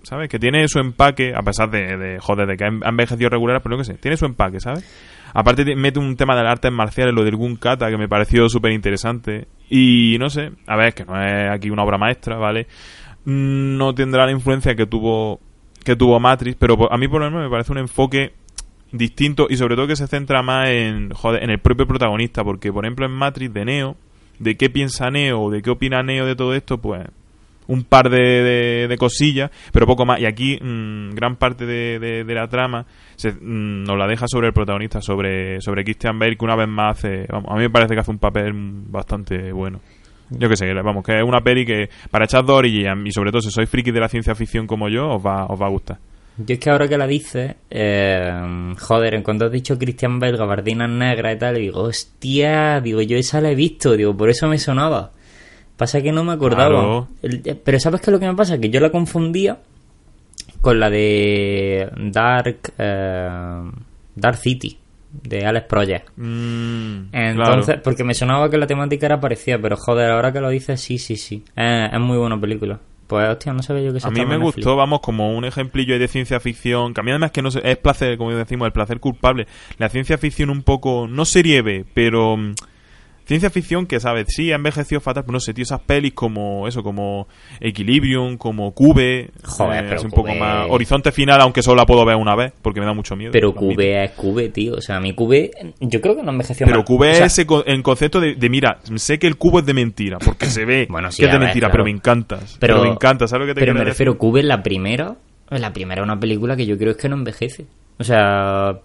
[0.03, 0.29] ¿sabes?
[0.29, 3.61] Que tiene su empaque, a pesar de, de joder, de que ha ha envejecido regular,
[3.61, 4.85] pero lo que sé, tiene su empaque, ¿sabes?
[5.33, 8.07] Aparte te- mete un tema de las artes marciales, lo del Gun Kata, que me
[8.07, 9.47] pareció súper interesante.
[9.69, 12.67] Y no sé, a ver, que no es aquí una obra maestra, ¿vale?
[13.25, 15.39] No tendrá la influencia que tuvo
[15.83, 18.33] que tuvo Matrix, pero a mí por lo menos me parece un enfoque
[18.91, 22.71] distinto y sobre todo que se centra más en, joder, en el propio protagonista, porque
[22.73, 23.95] por ejemplo en Matrix de Neo,
[24.39, 27.05] de qué piensa Neo de qué opina Neo de todo esto, pues
[27.67, 30.19] un par de, de- cosillas, pero poco más.
[30.21, 32.85] Y aquí mm, gran parte de la trama
[33.17, 36.69] se, mm, nos la deja sobre el protagonista, sobre, sobre Christian Bale, que una vez
[36.69, 39.81] más hace, vamos, a mí me parece que hace un papel bastante bueno.
[40.29, 43.31] Yo que sé, vamos, que es una peli que para echar dos orillas y sobre
[43.31, 45.69] todo si sois friki de la ciencia ficción como yo, os va, os va a
[45.69, 45.97] gustar.
[46.37, 50.37] Yo es que ahora que la dices, eh, joder, en cuanto has dicho Christian Bale,
[50.37, 54.47] gabardinas negras y tal, digo, hostia, digo, yo esa la he visto, digo, por eso
[54.47, 55.11] me sonaba.
[55.77, 56.67] Pasa que no me acordaba.
[56.69, 57.07] Claro.
[57.21, 58.59] El- eh, pero ¿sabes qué es lo que me pasa?
[58.59, 59.57] Que yo la confundía
[60.61, 63.61] con la de Dark, eh,
[64.15, 64.77] Dark City,
[65.23, 66.09] de Alex Project.
[66.17, 67.81] Mm, Entonces, claro.
[67.83, 70.97] porque me sonaba que la temática era parecida, pero joder, ahora que lo dices, sí,
[70.97, 71.43] sí, sí.
[71.55, 72.79] Eh, es muy buena película.
[73.07, 74.55] Pues hostia, no sabía yo que se A mí me Netflix.
[74.57, 76.93] gustó, vamos, como un ejemplillo de ciencia ficción.
[76.93, 79.47] Que a mí además que no sé, es placer, como decimos, el placer culpable.
[79.77, 82.55] La ciencia ficción un poco, no serie B, pero mm,
[83.27, 84.27] ciencia ficción que, ¿sabes?
[84.29, 87.27] Sí, ha envejecido fatal, pero no sé, tío, esas pelis como eso, como
[87.59, 90.67] Equilibrium, como Cube, Joder, eh, pero es un poco más...
[90.69, 93.31] Horizonte Final, aunque solo la puedo ver una vez, porque me da mucho miedo.
[93.33, 93.53] Pero.
[93.53, 94.75] Cube es Cube, tío.
[94.75, 96.85] O sea, mi Cube, yo creo que no envejeció Pero mal.
[96.85, 99.73] Cube O sea, es en concepto de, de, mira, sé que el cubo es de
[99.73, 101.71] mentira, porque se ve Bueno, sí, que es de a mentira, claro.
[101.71, 102.57] pero me encantas.
[102.59, 103.91] Pero, me encanta, ¿sabes lo que te Pero me decir?
[103.91, 105.15] refiero, Cube, la primera,
[105.49, 107.65] la primera es una película que yo creo es que no envejece.
[107.99, 108.79] O sea,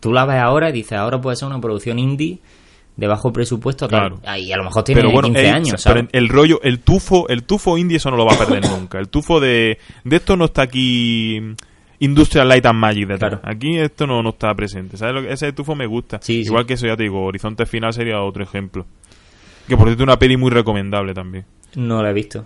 [0.00, 2.38] tú la ves ahora y dices, ahora puede ser una producción indie
[2.96, 4.18] de bajo presupuesto, Claro.
[4.18, 4.38] claro.
[4.40, 6.04] Y a lo mejor tiene pero bueno, 15 el, años, pero ¿sabes?
[6.12, 8.98] el rollo, el tufo, el tufo indie eso no lo va a perder nunca.
[8.98, 11.40] El tufo de, de esto no está aquí
[12.00, 13.40] Industrial Light and Magic detrás.
[13.40, 13.48] Claro.
[13.56, 14.96] Aquí esto no, no está presente.
[14.96, 15.14] ¿Sabes?
[15.14, 16.18] Lo que- ese tufo me gusta.
[16.20, 16.48] Sí, sí.
[16.50, 18.84] Igual que eso ya te digo, Horizonte Final sería otro ejemplo.
[19.66, 21.46] Que por cierto una peli muy recomendable también.
[21.76, 22.44] No la he visto.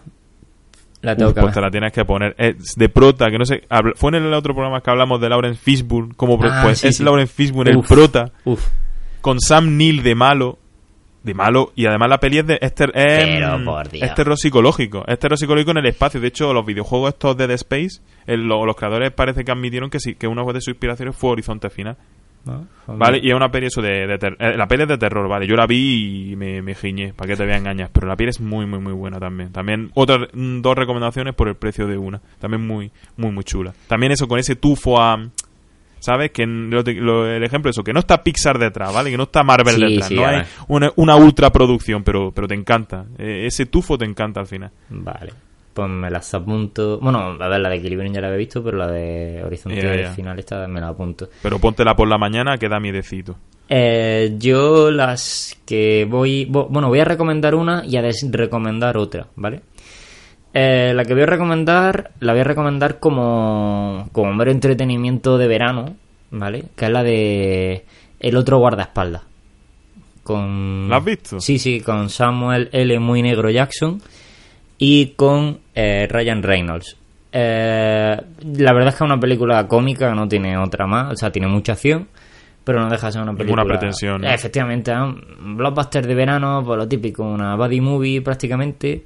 [1.03, 2.35] La tengo Uf, que pues te la tienes que poner.
[2.39, 3.63] Es de prota, que no sé.
[3.97, 6.15] Fue en el otro programa que hablamos de Lauren Fishburne.
[6.17, 7.01] Como Ah, pues sí, es.
[7.01, 7.89] Lauren Fishburne, el Uf.
[7.89, 8.33] prota.
[8.45, 8.67] Uf,
[9.27, 10.57] Con Sam Neill de malo.
[11.25, 11.73] De malo.
[11.75, 12.59] Y además la peli es de.
[12.61, 14.09] Es, ter- es, Pero, por Dios.
[14.09, 15.05] es terror psicológico.
[15.09, 16.21] Es terror psicológico en el espacio.
[16.21, 18.01] De hecho, los videojuegos estos de Dead Space.
[18.29, 21.31] el- lo- los creadores parece que admitieron que sí, que una de sus inspiraciones fue
[21.31, 21.97] Horizonte Final.
[22.45, 22.65] ¿no?
[22.87, 23.19] ¿Vale?
[23.21, 25.49] Y es una peli eso de, de ter- eh, la peli es de terror, ¿vale?
[25.49, 27.91] Yo la vi y me, me giñé, para que te voy a engañar.
[27.93, 29.51] Pero la peli es muy, muy, muy buena también.
[29.51, 32.21] También otras dos recomendaciones por el precio de una.
[32.39, 33.73] También muy, muy, muy chula.
[33.89, 35.17] También eso con ese tufo a...
[35.99, 36.31] ¿Sabes?
[36.31, 39.11] Que lo- lo- el ejemplo eso, que no está Pixar detrás, ¿vale?
[39.11, 40.09] Que no está Marvel Sí, detrás.
[40.09, 43.05] sí, no hay una, una ultra producción, pero, pero te encanta.
[43.19, 44.71] Eh, ese tufo te encanta al final.
[44.91, 45.33] Vale.
[45.75, 46.99] Pues me las apunto.
[47.01, 50.13] Bueno, a ver, la de Equilibrium ya la había visto, pero la de Horizonte ya.
[50.13, 51.29] Final esta me la apunto.
[51.43, 53.37] Pero póntela por la mañana que da miedecito.
[53.69, 56.47] Eh, yo las que voy...
[56.47, 59.61] Bueno, voy a recomendar una y a desrecomendar otra, ¿vale?
[60.59, 65.49] Eh, la que voy a recomendar, la voy a recomendar como, como mero entretenimiento de
[65.49, 65.97] verano,
[66.31, 66.65] ¿vale?
[66.75, 67.85] Que es la de
[68.19, 69.21] El otro guardaespaldas.
[70.23, 70.89] Con...
[70.89, 71.41] ¿La has visto?
[71.41, 72.99] Sí, sí, con Samuel L.
[73.01, 74.01] Muy Negro Jackson
[74.79, 76.97] y con eh, Ryan Reynolds.
[77.33, 78.17] Eh,
[78.57, 81.49] la verdad es que es una película cómica, no tiene otra más, o sea, tiene
[81.49, 82.09] mucha acción,
[82.65, 83.63] pero no deja de ser una película.
[83.63, 84.29] Ninguna pretensión, ¿no?
[84.29, 89.05] Eh, efectivamente, un blockbuster de verano, pues lo típico, una buddy movie prácticamente.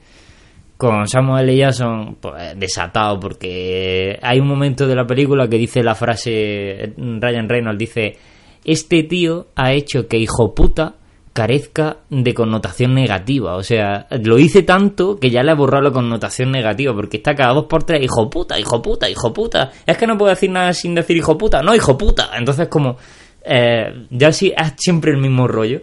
[0.80, 1.58] Con Samuel L.
[1.58, 7.50] Jackson pues, desatado, porque hay un momento de la película que dice la frase, Ryan
[7.50, 8.16] Reynolds dice,
[8.64, 10.94] este tío ha hecho que hijo puta
[11.34, 13.56] carezca de connotación negativa.
[13.56, 17.34] O sea, lo hice tanto que ya le ha borrado la connotación negativa, porque está
[17.34, 19.70] cada dos por tres, hijo puta, hijo puta, hijo puta.
[19.84, 22.30] Es que no puedo decir nada sin decir hijo puta, no, hijo puta.
[22.38, 22.96] Entonces, como,
[23.44, 25.82] eh, ya sí, es siempre el mismo rollo.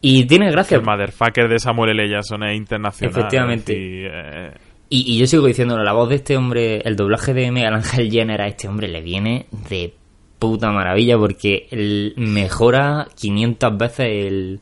[0.00, 0.76] Y tiene gracia.
[0.76, 2.08] El motherfucker de Samuel L.
[2.08, 3.10] Jackson es internacional.
[3.18, 3.72] Efectivamente.
[3.76, 4.50] eh,
[4.90, 8.10] Y, y yo sigo diciéndolo, la voz de este hombre, el doblaje de Miguel Ángel
[8.10, 9.92] Jenner a este hombre le viene de
[10.38, 14.60] puta maravilla porque él mejora 500 veces el,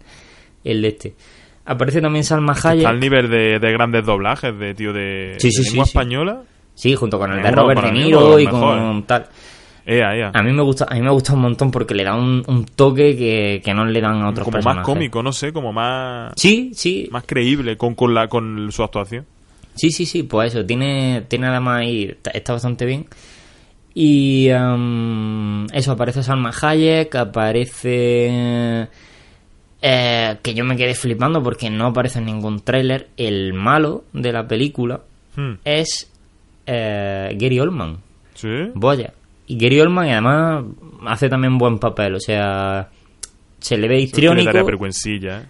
[0.65, 1.15] el de este.
[1.67, 3.01] Aparece también Salma Está al Hayek.
[3.01, 5.91] nivel de, de grandes doblajes de tío de, Sí, sí, de sí, lengua sí.
[5.91, 6.43] española.
[6.75, 9.27] Sí, junto con el de Robert De Niro y con tal.
[9.87, 10.31] Ea, ea.
[10.35, 12.65] A mí me gusta, a mí me gusta un montón porque le da un, un
[12.65, 14.79] toque que, que no le dan a otros Como personajes.
[14.79, 18.83] más cómico, no sé, como más, Sí, sí, más creíble con, con, la, con su
[18.83, 19.25] actuación.
[19.77, 23.07] Sí, sí, sí, pues eso, tiene, tiene además ahí, está, está bastante bien.
[23.95, 28.89] Y em, eso, aparece Salma Hayek, aparece...
[29.83, 33.09] eh, que yo me quedé flipando porque no aparece en ningún tráiler.
[33.17, 35.01] El malo de la película
[35.37, 35.59] Hmm.
[35.65, 36.11] es
[36.67, 37.99] eh, Gary Oldman.
[38.35, 38.49] ¿Sí?
[38.75, 39.13] Vaya.
[39.47, 40.65] Y Gary Oldman y además
[41.07, 42.89] hace también buen papel, o sea...
[43.59, 44.51] Se le ve histriónico.
[44.51, 44.53] ¿eh?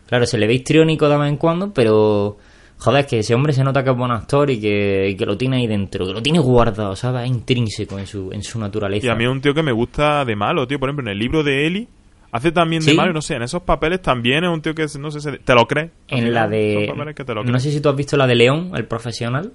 [0.07, 2.39] Claro, se le ve histriónico de vez en cuando, pero
[2.79, 5.27] joder, es que ese hombre se nota que es buen actor y que, y que
[5.27, 7.25] lo tiene ahí dentro, que lo tiene guardado, ¿sabes?
[7.25, 9.07] Es intrínseco en su, en su naturaleza.
[9.09, 10.79] Y a mí es un tío que me gusta de malo, tío.
[10.79, 11.89] Por ejemplo, en el libro de Eli
[12.31, 15.11] hace también de malo, no sé, en esos papeles también es un tío que, no
[15.11, 15.91] sé, se- te lo crees.
[16.09, 16.87] En la de...
[16.87, 18.85] son papeles que te lo No sé si tú has visto la de León, el
[18.87, 19.53] profesional,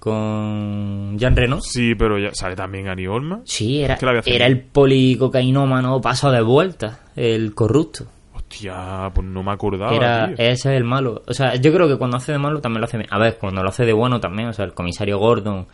[0.00, 1.60] con Jean Reno.
[1.60, 3.42] Sí, pero ya sale también Gary Oldman.
[3.44, 8.06] Sí, era, era el policocainómano paso de vuelta, el corrupto.
[8.34, 10.34] Hostia, pues no me acordaba, Era, tío.
[10.38, 11.22] ese es el malo.
[11.28, 13.06] O sea, yo creo que cuando hace de malo también lo hace.
[13.08, 15.66] A ver, cuando lo hace de bueno también, o sea, el comisario Gordon,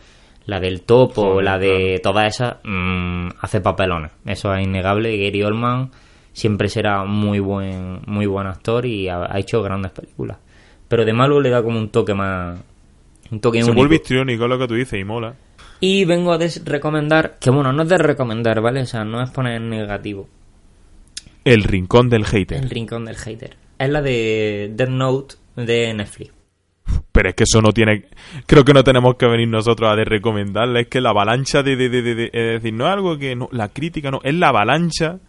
[0.45, 4.11] la del topo, Joder, la de todas esas, mm, hace papelones.
[4.25, 5.17] Eso es innegable.
[5.17, 5.89] Gary Oldman
[6.33, 10.37] siempre será muy buen, muy buen actor y ha, ha hecho grandes películas.
[10.87, 12.59] Pero de malo le da como un toque más.
[13.31, 13.75] Un toque Se único.
[13.81, 15.35] vuelve histriónico lo que tú dices y mola.
[15.79, 18.81] Y vengo a recomendar, que bueno, no es de recomendar, ¿vale?
[18.81, 20.27] O sea, no es poner en negativo.
[21.43, 22.57] El rincón del hater.
[22.63, 23.55] El rincón del hater.
[23.77, 26.31] Es la de Death Note de Netflix.
[27.11, 28.05] Pero es que eso no tiene.
[28.45, 30.81] Creo que no tenemos que venir nosotros a de recomendarle.
[30.81, 31.75] Es que la avalancha de.
[31.75, 33.35] de, de, de- de- es decir, no es algo que.
[33.35, 34.19] No, la crítica no.
[34.23, 35.19] Es la avalancha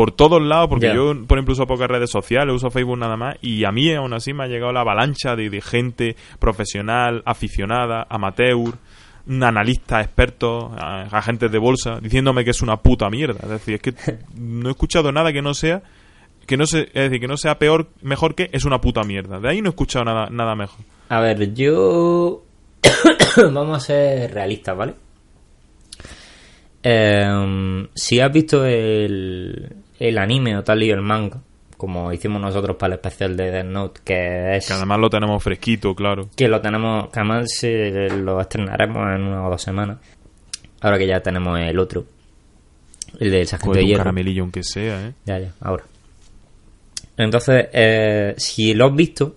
[0.00, 3.36] por todos lados, porque yo, por ejemplo, uso pocas redes sociales, uso Facebook nada más,
[3.42, 8.06] y a mí aún así me ha llegado la avalancha de, de gente profesional, aficionada,
[8.08, 8.72] amateur,
[9.28, 13.40] analistas, expertos, agentes de bolsa, diciéndome que es una puta mierda.
[13.42, 13.94] Es decir, es que
[14.38, 15.82] no he escuchado nada que no sea
[16.46, 19.38] que no se, es decir, que no sea peor, mejor que es una puta mierda.
[19.38, 20.80] De ahí no he escuchado nada, nada mejor.
[21.10, 22.42] A ver, yo.
[23.52, 24.94] Vamos a ser realistas, ¿vale?
[26.82, 31.40] Em, si has visto el, el anime o tal y el manga,
[31.76, 34.66] como hicimos nosotros para el especial de Death Note, que es.
[34.66, 36.28] Que además lo tenemos fresquito, claro.
[36.34, 37.08] que lo tenemos.
[37.10, 39.98] que además eh, lo estrenaremos en una o dos semanas.
[40.80, 42.04] Ahora que ya tenemos el otro.
[43.18, 43.98] El del Sargento de un Hierro.
[44.00, 45.12] caramelillo aunque sea, ¿eh?
[45.26, 45.84] Ya, ya, ahora.
[47.16, 49.36] Entonces, eh, si lo has visto,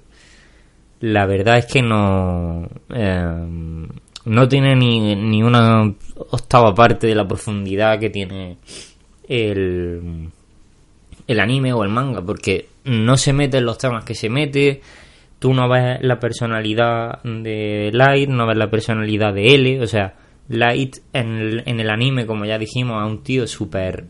[1.02, 2.70] la verdad es que no.
[2.94, 3.88] eh,
[4.26, 5.94] no tiene ni, ni una
[6.30, 8.58] octava parte de la profundidad que tiene
[9.28, 10.30] el,
[11.28, 14.82] el anime o el manga, porque no se mete en los temas que se mete.
[15.40, 19.82] Tú no ves la personalidad de Light, no ves la personalidad de L.
[19.82, 20.16] O sea,
[20.50, 24.06] Light en el, en el anime, como ya dijimos, es un tío súper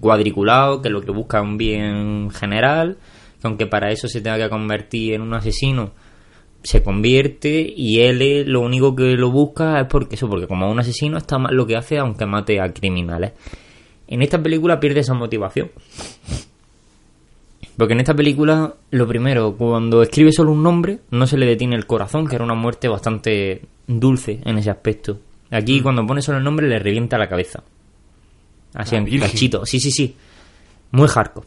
[0.00, 2.98] cuadriculado, que lo que busca es un bien general,
[3.40, 5.92] que aunque para eso se tenga que convertir en un asesino,
[6.62, 10.80] se convierte y él lo único que lo busca es porque eso, porque como un
[10.80, 13.32] asesino está mal lo que hace aunque mate a criminales.
[14.08, 15.70] En esta película pierde esa motivación.
[17.76, 21.74] Porque en esta película, lo primero, cuando escribe solo un nombre, no se le detiene
[21.74, 25.18] el corazón, que era una muerte bastante dulce en ese aspecto.
[25.50, 27.62] Aquí, cuando pone solo el nombre, le revienta la cabeza.
[28.74, 29.30] Así La en Virgen.
[29.30, 29.66] cachito.
[29.66, 30.14] Sí, sí, sí.
[30.92, 31.46] Muy hardcore.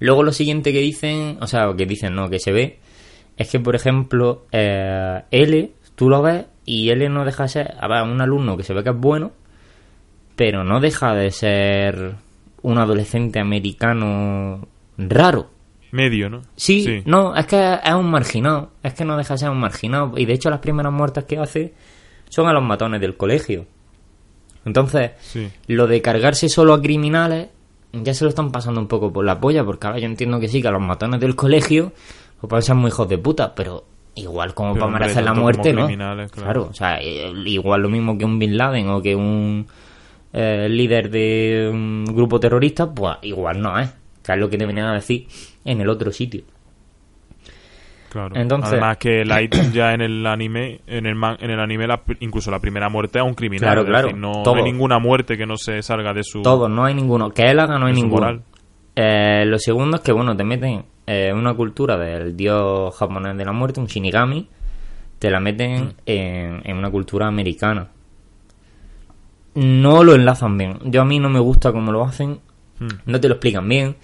[0.00, 2.78] Luego lo siguiente que dicen, o sea, que dicen, no, que se ve,
[3.36, 7.74] es que, por ejemplo, eh, L, tú lo ves y L no deja de ser,
[7.80, 9.32] a ver, un alumno que se ve que es bueno,
[10.36, 12.14] pero no deja de ser
[12.62, 14.66] un adolescente americano
[14.98, 15.50] raro.
[15.92, 16.42] Medio, ¿no?
[16.56, 20.14] Sí, no, es que es un marginado, es que no deja de ser un marginado.
[20.16, 21.72] Y de hecho las primeras muertes que hace
[22.28, 23.66] son a los matones del colegio.
[24.64, 25.48] Entonces, Sí.
[25.68, 27.48] lo de cargarse solo a criminales
[27.92, 30.48] ya se lo están pasando un poco por la polla, porque ahora yo entiendo que
[30.48, 31.92] sí, que a los matones del colegio
[32.40, 33.84] pues pueden ser muy hijos de puta, pero
[34.16, 35.86] igual como Pero, para merecer la muerte, ¿no?
[36.28, 36.68] claro.
[36.70, 39.66] o sea, igual lo mismo que un Bin Laden o que un
[40.34, 43.90] eh, líder de un grupo terrorista, pues igual no es,
[44.22, 45.26] que es lo que te venían a decir
[45.64, 46.42] en el otro sitio.
[48.10, 48.36] Claro.
[48.36, 52.00] Entonces- Además que Light ya en el anime, en el man- en el anime la-
[52.20, 53.70] incluso la primera muerte es un criminal.
[53.70, 56.42] Claro, claro, decir, no, hay ninguna muerte que no se salga de su.
[56.42, 57.30] Todos, no hay ninguno.
[57.30, 58.42] Que él haga, no hay ninguno.
[58.94, 63.44] Eh, lo segundo es que, bueno, te meten eh, una cultura del dios japonés de
[63.44, 64.48] la muerte, un shinigami,
[65.18, 67.88] te la meten en, en una cultura americana.
[69.54, 70.78] No lo enlazan bien.
[70.84, 72.40] Yo a mí no me gusta cómo lo hacen,
[72.80, 72.88] Hmm.
[73.06, 73.96] no te lo explican bien.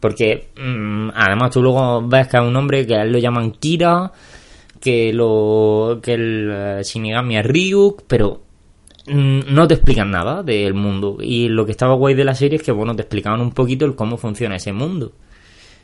[0.00, 3.50] Porque mm, además tú luego ves que es un hombre que a él lo llaman
[3.52, 4.10] Kira,
[4.80, 8.40] que lo que el eh, Shinigami es Ryuk, pero
[9.06, 11.18] mm, no te explican nada del mundo.
[11.20, 13.84] Y lo que estaba guay de la serie es que, bueno, te explicaban un poquito
[13.84, 15.12] el cómo funciona ese mundo.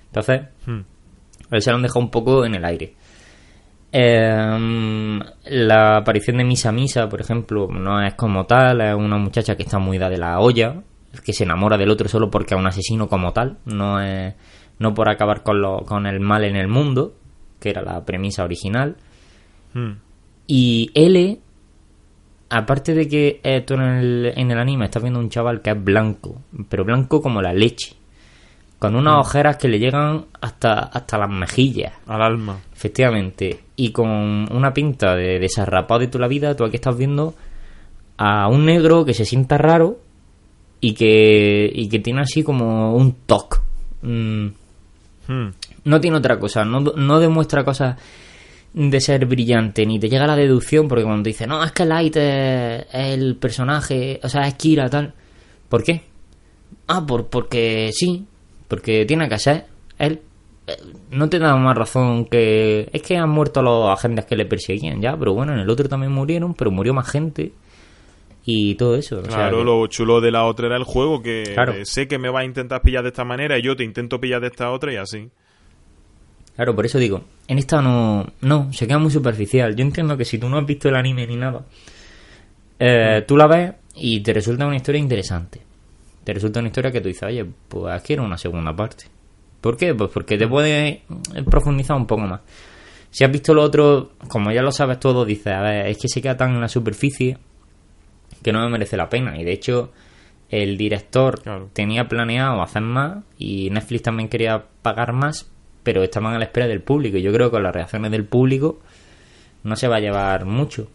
[0.06, 0.80] Entonces, Hmm.
[1.50, 2.94] él se lo han dejado un poco en el aire.
[3.92, 9.56] Eh, la aparición de Misa Misa, por ejemplo, no es como tal, es una muchacha
[9.56, 10.82] que está muy da de la olla,
[11.24, 14.34] que se enamora del otro solo porque es un asesino como tal, no es
[14.78, 17.14] no por acabar con, lo, con el mal en el mundo,
[17.60, 18.96] que era la premisa original.
[19.72, 19.92] Hmm.
[20.46, 21.40] Y L,
[22.50, 25.70] aparte de que eh, tú en el, en el anime estás viendo un chaval que
[25.70, 27.96] es blanco, pero blanco como la leche,
[28.78, 31.92] con unas ojeras que le llegan hasta, hasta las mejillas.
[32.06, 32.58] Al alma.
[32.72, 33.60] Efectivamente.
[33.76, 34.08] Y con
[34.52, 37.34] una pinta de desarrapado de toda la vida, tú aquí estás viendo
[38.18, 39.98] a un negro que se sienta raro
[40.80, 43.58] y que, y que tiene así como un toque.
[44.02, 44.48] Mm,
[45.28, 45.48] Hmm.
[45.84, 47.96] no tiene otra cosa, no, no demuestra cosas
[48.72, 51.84] de ser brillante, ni te llega la deducción, porque cuando te dice, no, es que
[51.84, 55.14] Light es el personaje, o sea, es Kira, tal.
[55.68, 56.02] ¿Por qué?
[56.86, 58.26] Ah, por, porque sí,
[58.68, 59.66] porque tiene que ser.
[59.98, 60.20] Él
[60.66, 60.72] eh,
[61.10, 62.88] no te da más razón que.
[62.92, 65.88] Es que han muerto los agentes que le perseguían ya, pero bueno, en el otro
[65.88, 67.52] también murieron, pero murió más gente.
[68.44, 69.18] Y todo eso.
[69.18, 71.74] o sea Claro, lo chulo de la otra era el juego, que Claro.
[71.82, 74.40] sé que me va a intentar pillar de esta manera y yo te intento pillar
[74.40, 75.28] de esta otra y así.
[76.54, 79.74] Claro, por eso digo, en esta no, no, se queda muy superficial.
[79.74, 81.66] Yo entiendo que si tú no has visto el anime ni nada,
[82.78, 85.60] eh, tú la ves y te resulta una historia interesante.
[86.26, 89.04] Te resulta una historia que tú dices, oye, pues quiero una segunda parte.
[89.60, 89.94] ¿Por qué?
[89.94, 91.02] Pues porque te puede
[91.48, 92.40] profundizar un poco más.
[93.10, 96.08] Si has visto lo otro, como ya lo sabes todo, dices, a ver, es que
[96.08, 97.38] se queda tan en la superficie
[98.42, 99.40] que no me merece la pena.
[99.40, 99.92] Y de hecho,
[100.50, 101.70] el director Claro.
[101.72, 105.48] tenía planeado hacer más y Netflix también quería pagar más,
[105.84, 107.18] pero estaban a la espera del público.
[107.18, 108.80] Y yo creo que con las reacciones del público
[109.62, 110.88] no se va a llevar mucho.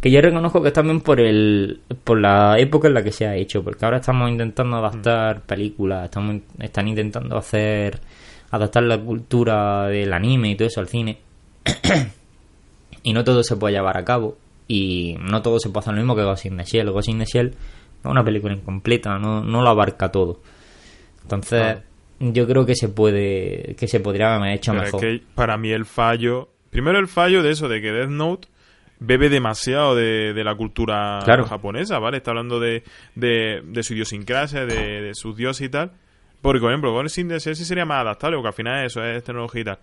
[0.00, 3.26] Que yo reconozco que es también por el por la época en la que se
[3.26, 8.00] ha hecho, porque ahora estamos intentando adaptar películas, estamos están intentando hacer
[8.50, 11.18] adaptar la cultura del anime y todo eso al cine.
[13.02, 14.36] y no todo se puede llevar a cabo
[14.66, 16.90] y no todo se puede hacer lo mismo que Ghost in the Shell.
[16.90, 20.40] Ghost in the Shell es una película incompleta, no, no lo abarca todo.
[21.22, 21.78] Entonces,
[22.20, 25.04] yo creo que se puede que se podría haber hecho Pero mejor.
[25.04, 26.48] es que para mí el fallo.
[26.70, 28.48] Primero el fallo de eso, de que Death Note
[29.00, 31.44] bebe demasiado de, de la cultura Claro.
[31.46, 32.18] japonesa, ¿vale?
[32.18, 32.84] Está hablando de,
[33.14, 35.92] de, de su idiosincrasia, de, de sus dioses y tal.
[36.42, 39.02] Porque, por ejemplo, Ghost in the Shell sí sería más adaptable, porque al final eso
[39.04, 39.78] es tecnología y tal.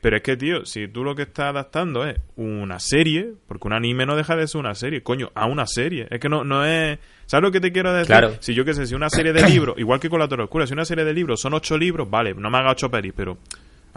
[0.00, 3.72] Pero es que, tío, si tú lo que estás adaptando es una serie, porque un
[3.72, 6.06] anime no deja de ser una serie, coño, a una serie.
[6.10, 6.98] Es que no, no es...
[7.26, 8.06] ¿Sabes lo que te quiero decir?
[8.06, 8.34] Claro.
[8.40, 10.66] Si yo qué sé, si una serie de libros, igual que con la Torre Oscura,
[10.66, 13.38] si una serie de libros son ocho libros, vale, no me haga ocho pelis, pero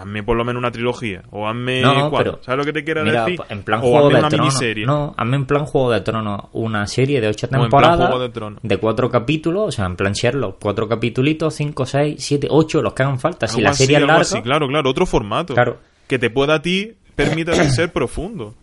[0.01, 2.33] hazme por lo menos una trilogía, o hazme No, cuatro.
[2.33, 3.39] pero- ¿Sabes lo que te quiero Mira, decir?
[3.49, 4.45] en plan o Juego hazme de una Tronos.
[4.47, 4.85] miniserie.
[4.85, 8.31] No, hazme en plan Juego de Tronos una serie de ocho temporadas
[8.63, 12.93] de cuatro capítulos, o sea, en plan Sherlock, cuatro capítulos, cinco, seis, siete, ocho, los
[12.93, 13.47] que hagan falta.
[13.47, 15.53] Si Algo la así, serie es larga, así, claro, claro, otro formato.
[15.53, 15.77] Claro.
[16.07, 18.55] Que te pueda a ti permita ser profundo.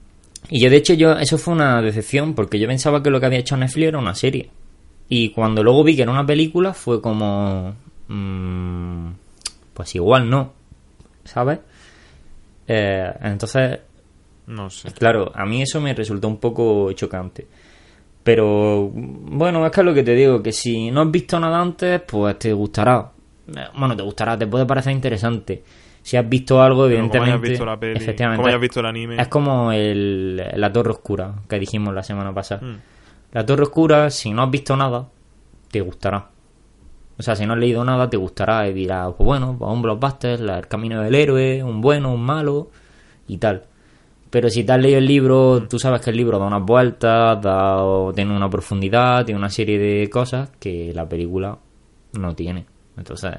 [0.49, 3.27] Y yo, de hecho, yo eso fue una decepción, porque yo pensaba que lo que
[3.27, 4.51] había hecho Netflix era una serie.
[5.09, 7.75] Y cuando luego vi que era una película, fue como...
[8.09, 9.07] mm,
[9.75, 10.53] pues igual no,
[11.27, 11.59] ¿sabes?
[12.69, 13.81] Eh, entonces,
[14.47, 14.91] No sé.
[14.93, 17.47] claro, a mí eso me resultó un poco chocante.
[18.23, 21.61] Pero, bueno, es que es lo que te digo, que si no has visto nada
[21.61, 23.13] antes, pues te gustará.
[23.49, 25.63] Eh, Bueno, te gustará, te puede parecer interesante.
[26.03, 27.31] Si has visto algo, como evidentemente...
[27.33, 29.21] hayas visto la peli, efectivamente, como hayas visto el anime.
[29.21, 32.63] es como el, la Torre Oscura que dijimos la semana pasada.
[32.63, 32.77] Mm.
[33.33, 35.09] La Torre Oscura, si no has visto nada,
[35.71, 36.29] te gustará.
[37.19, 39.81] O sea, si no has leído nada, te gustará y dirás, pues bueno, pues un
[39.83, 42.71] blockbuster, el camino del héroe, un bueno, un malo
[43.27, 43.65] y tal.
[44.29, 45.69] Pero si te has leído el libro, Mm.
[45.69, 47.83] tú sabes que el libro da unas vueltas, da,
[48.15, 51.57] tiene una profundidad, tiene una serie de cosas que la película
[52.19, 52.67] no tiene.
[52.99, 53.33] Entonces,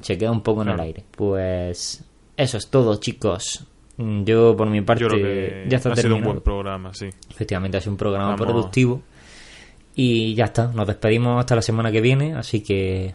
[0.00, 1.04] se queda un poco en el aire.
[1.14, 2.04] Pues
[2.36, 3.66] eso es todo, chicos.
[3.98, 6.94] Mm, Yo, por mi parte, Yo creo que ya está ha sido un buen programa,
[6.94, 7.10] sí.
[7.30, 8.46] Efectivamente, ha sido un programa Vamos.
[8.46, 9.02] productivo.
[9.94, 13.14] Y ya está, nos despedimos hasta la semana que viene, así que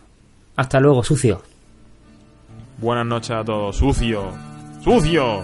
[0.56, 1.42] hasta luego, sucio.
[2.80, 3.76] Buenas noches a todos.
[3.76, 4.32] Sucio.
[4.84, 5.44] Sucio.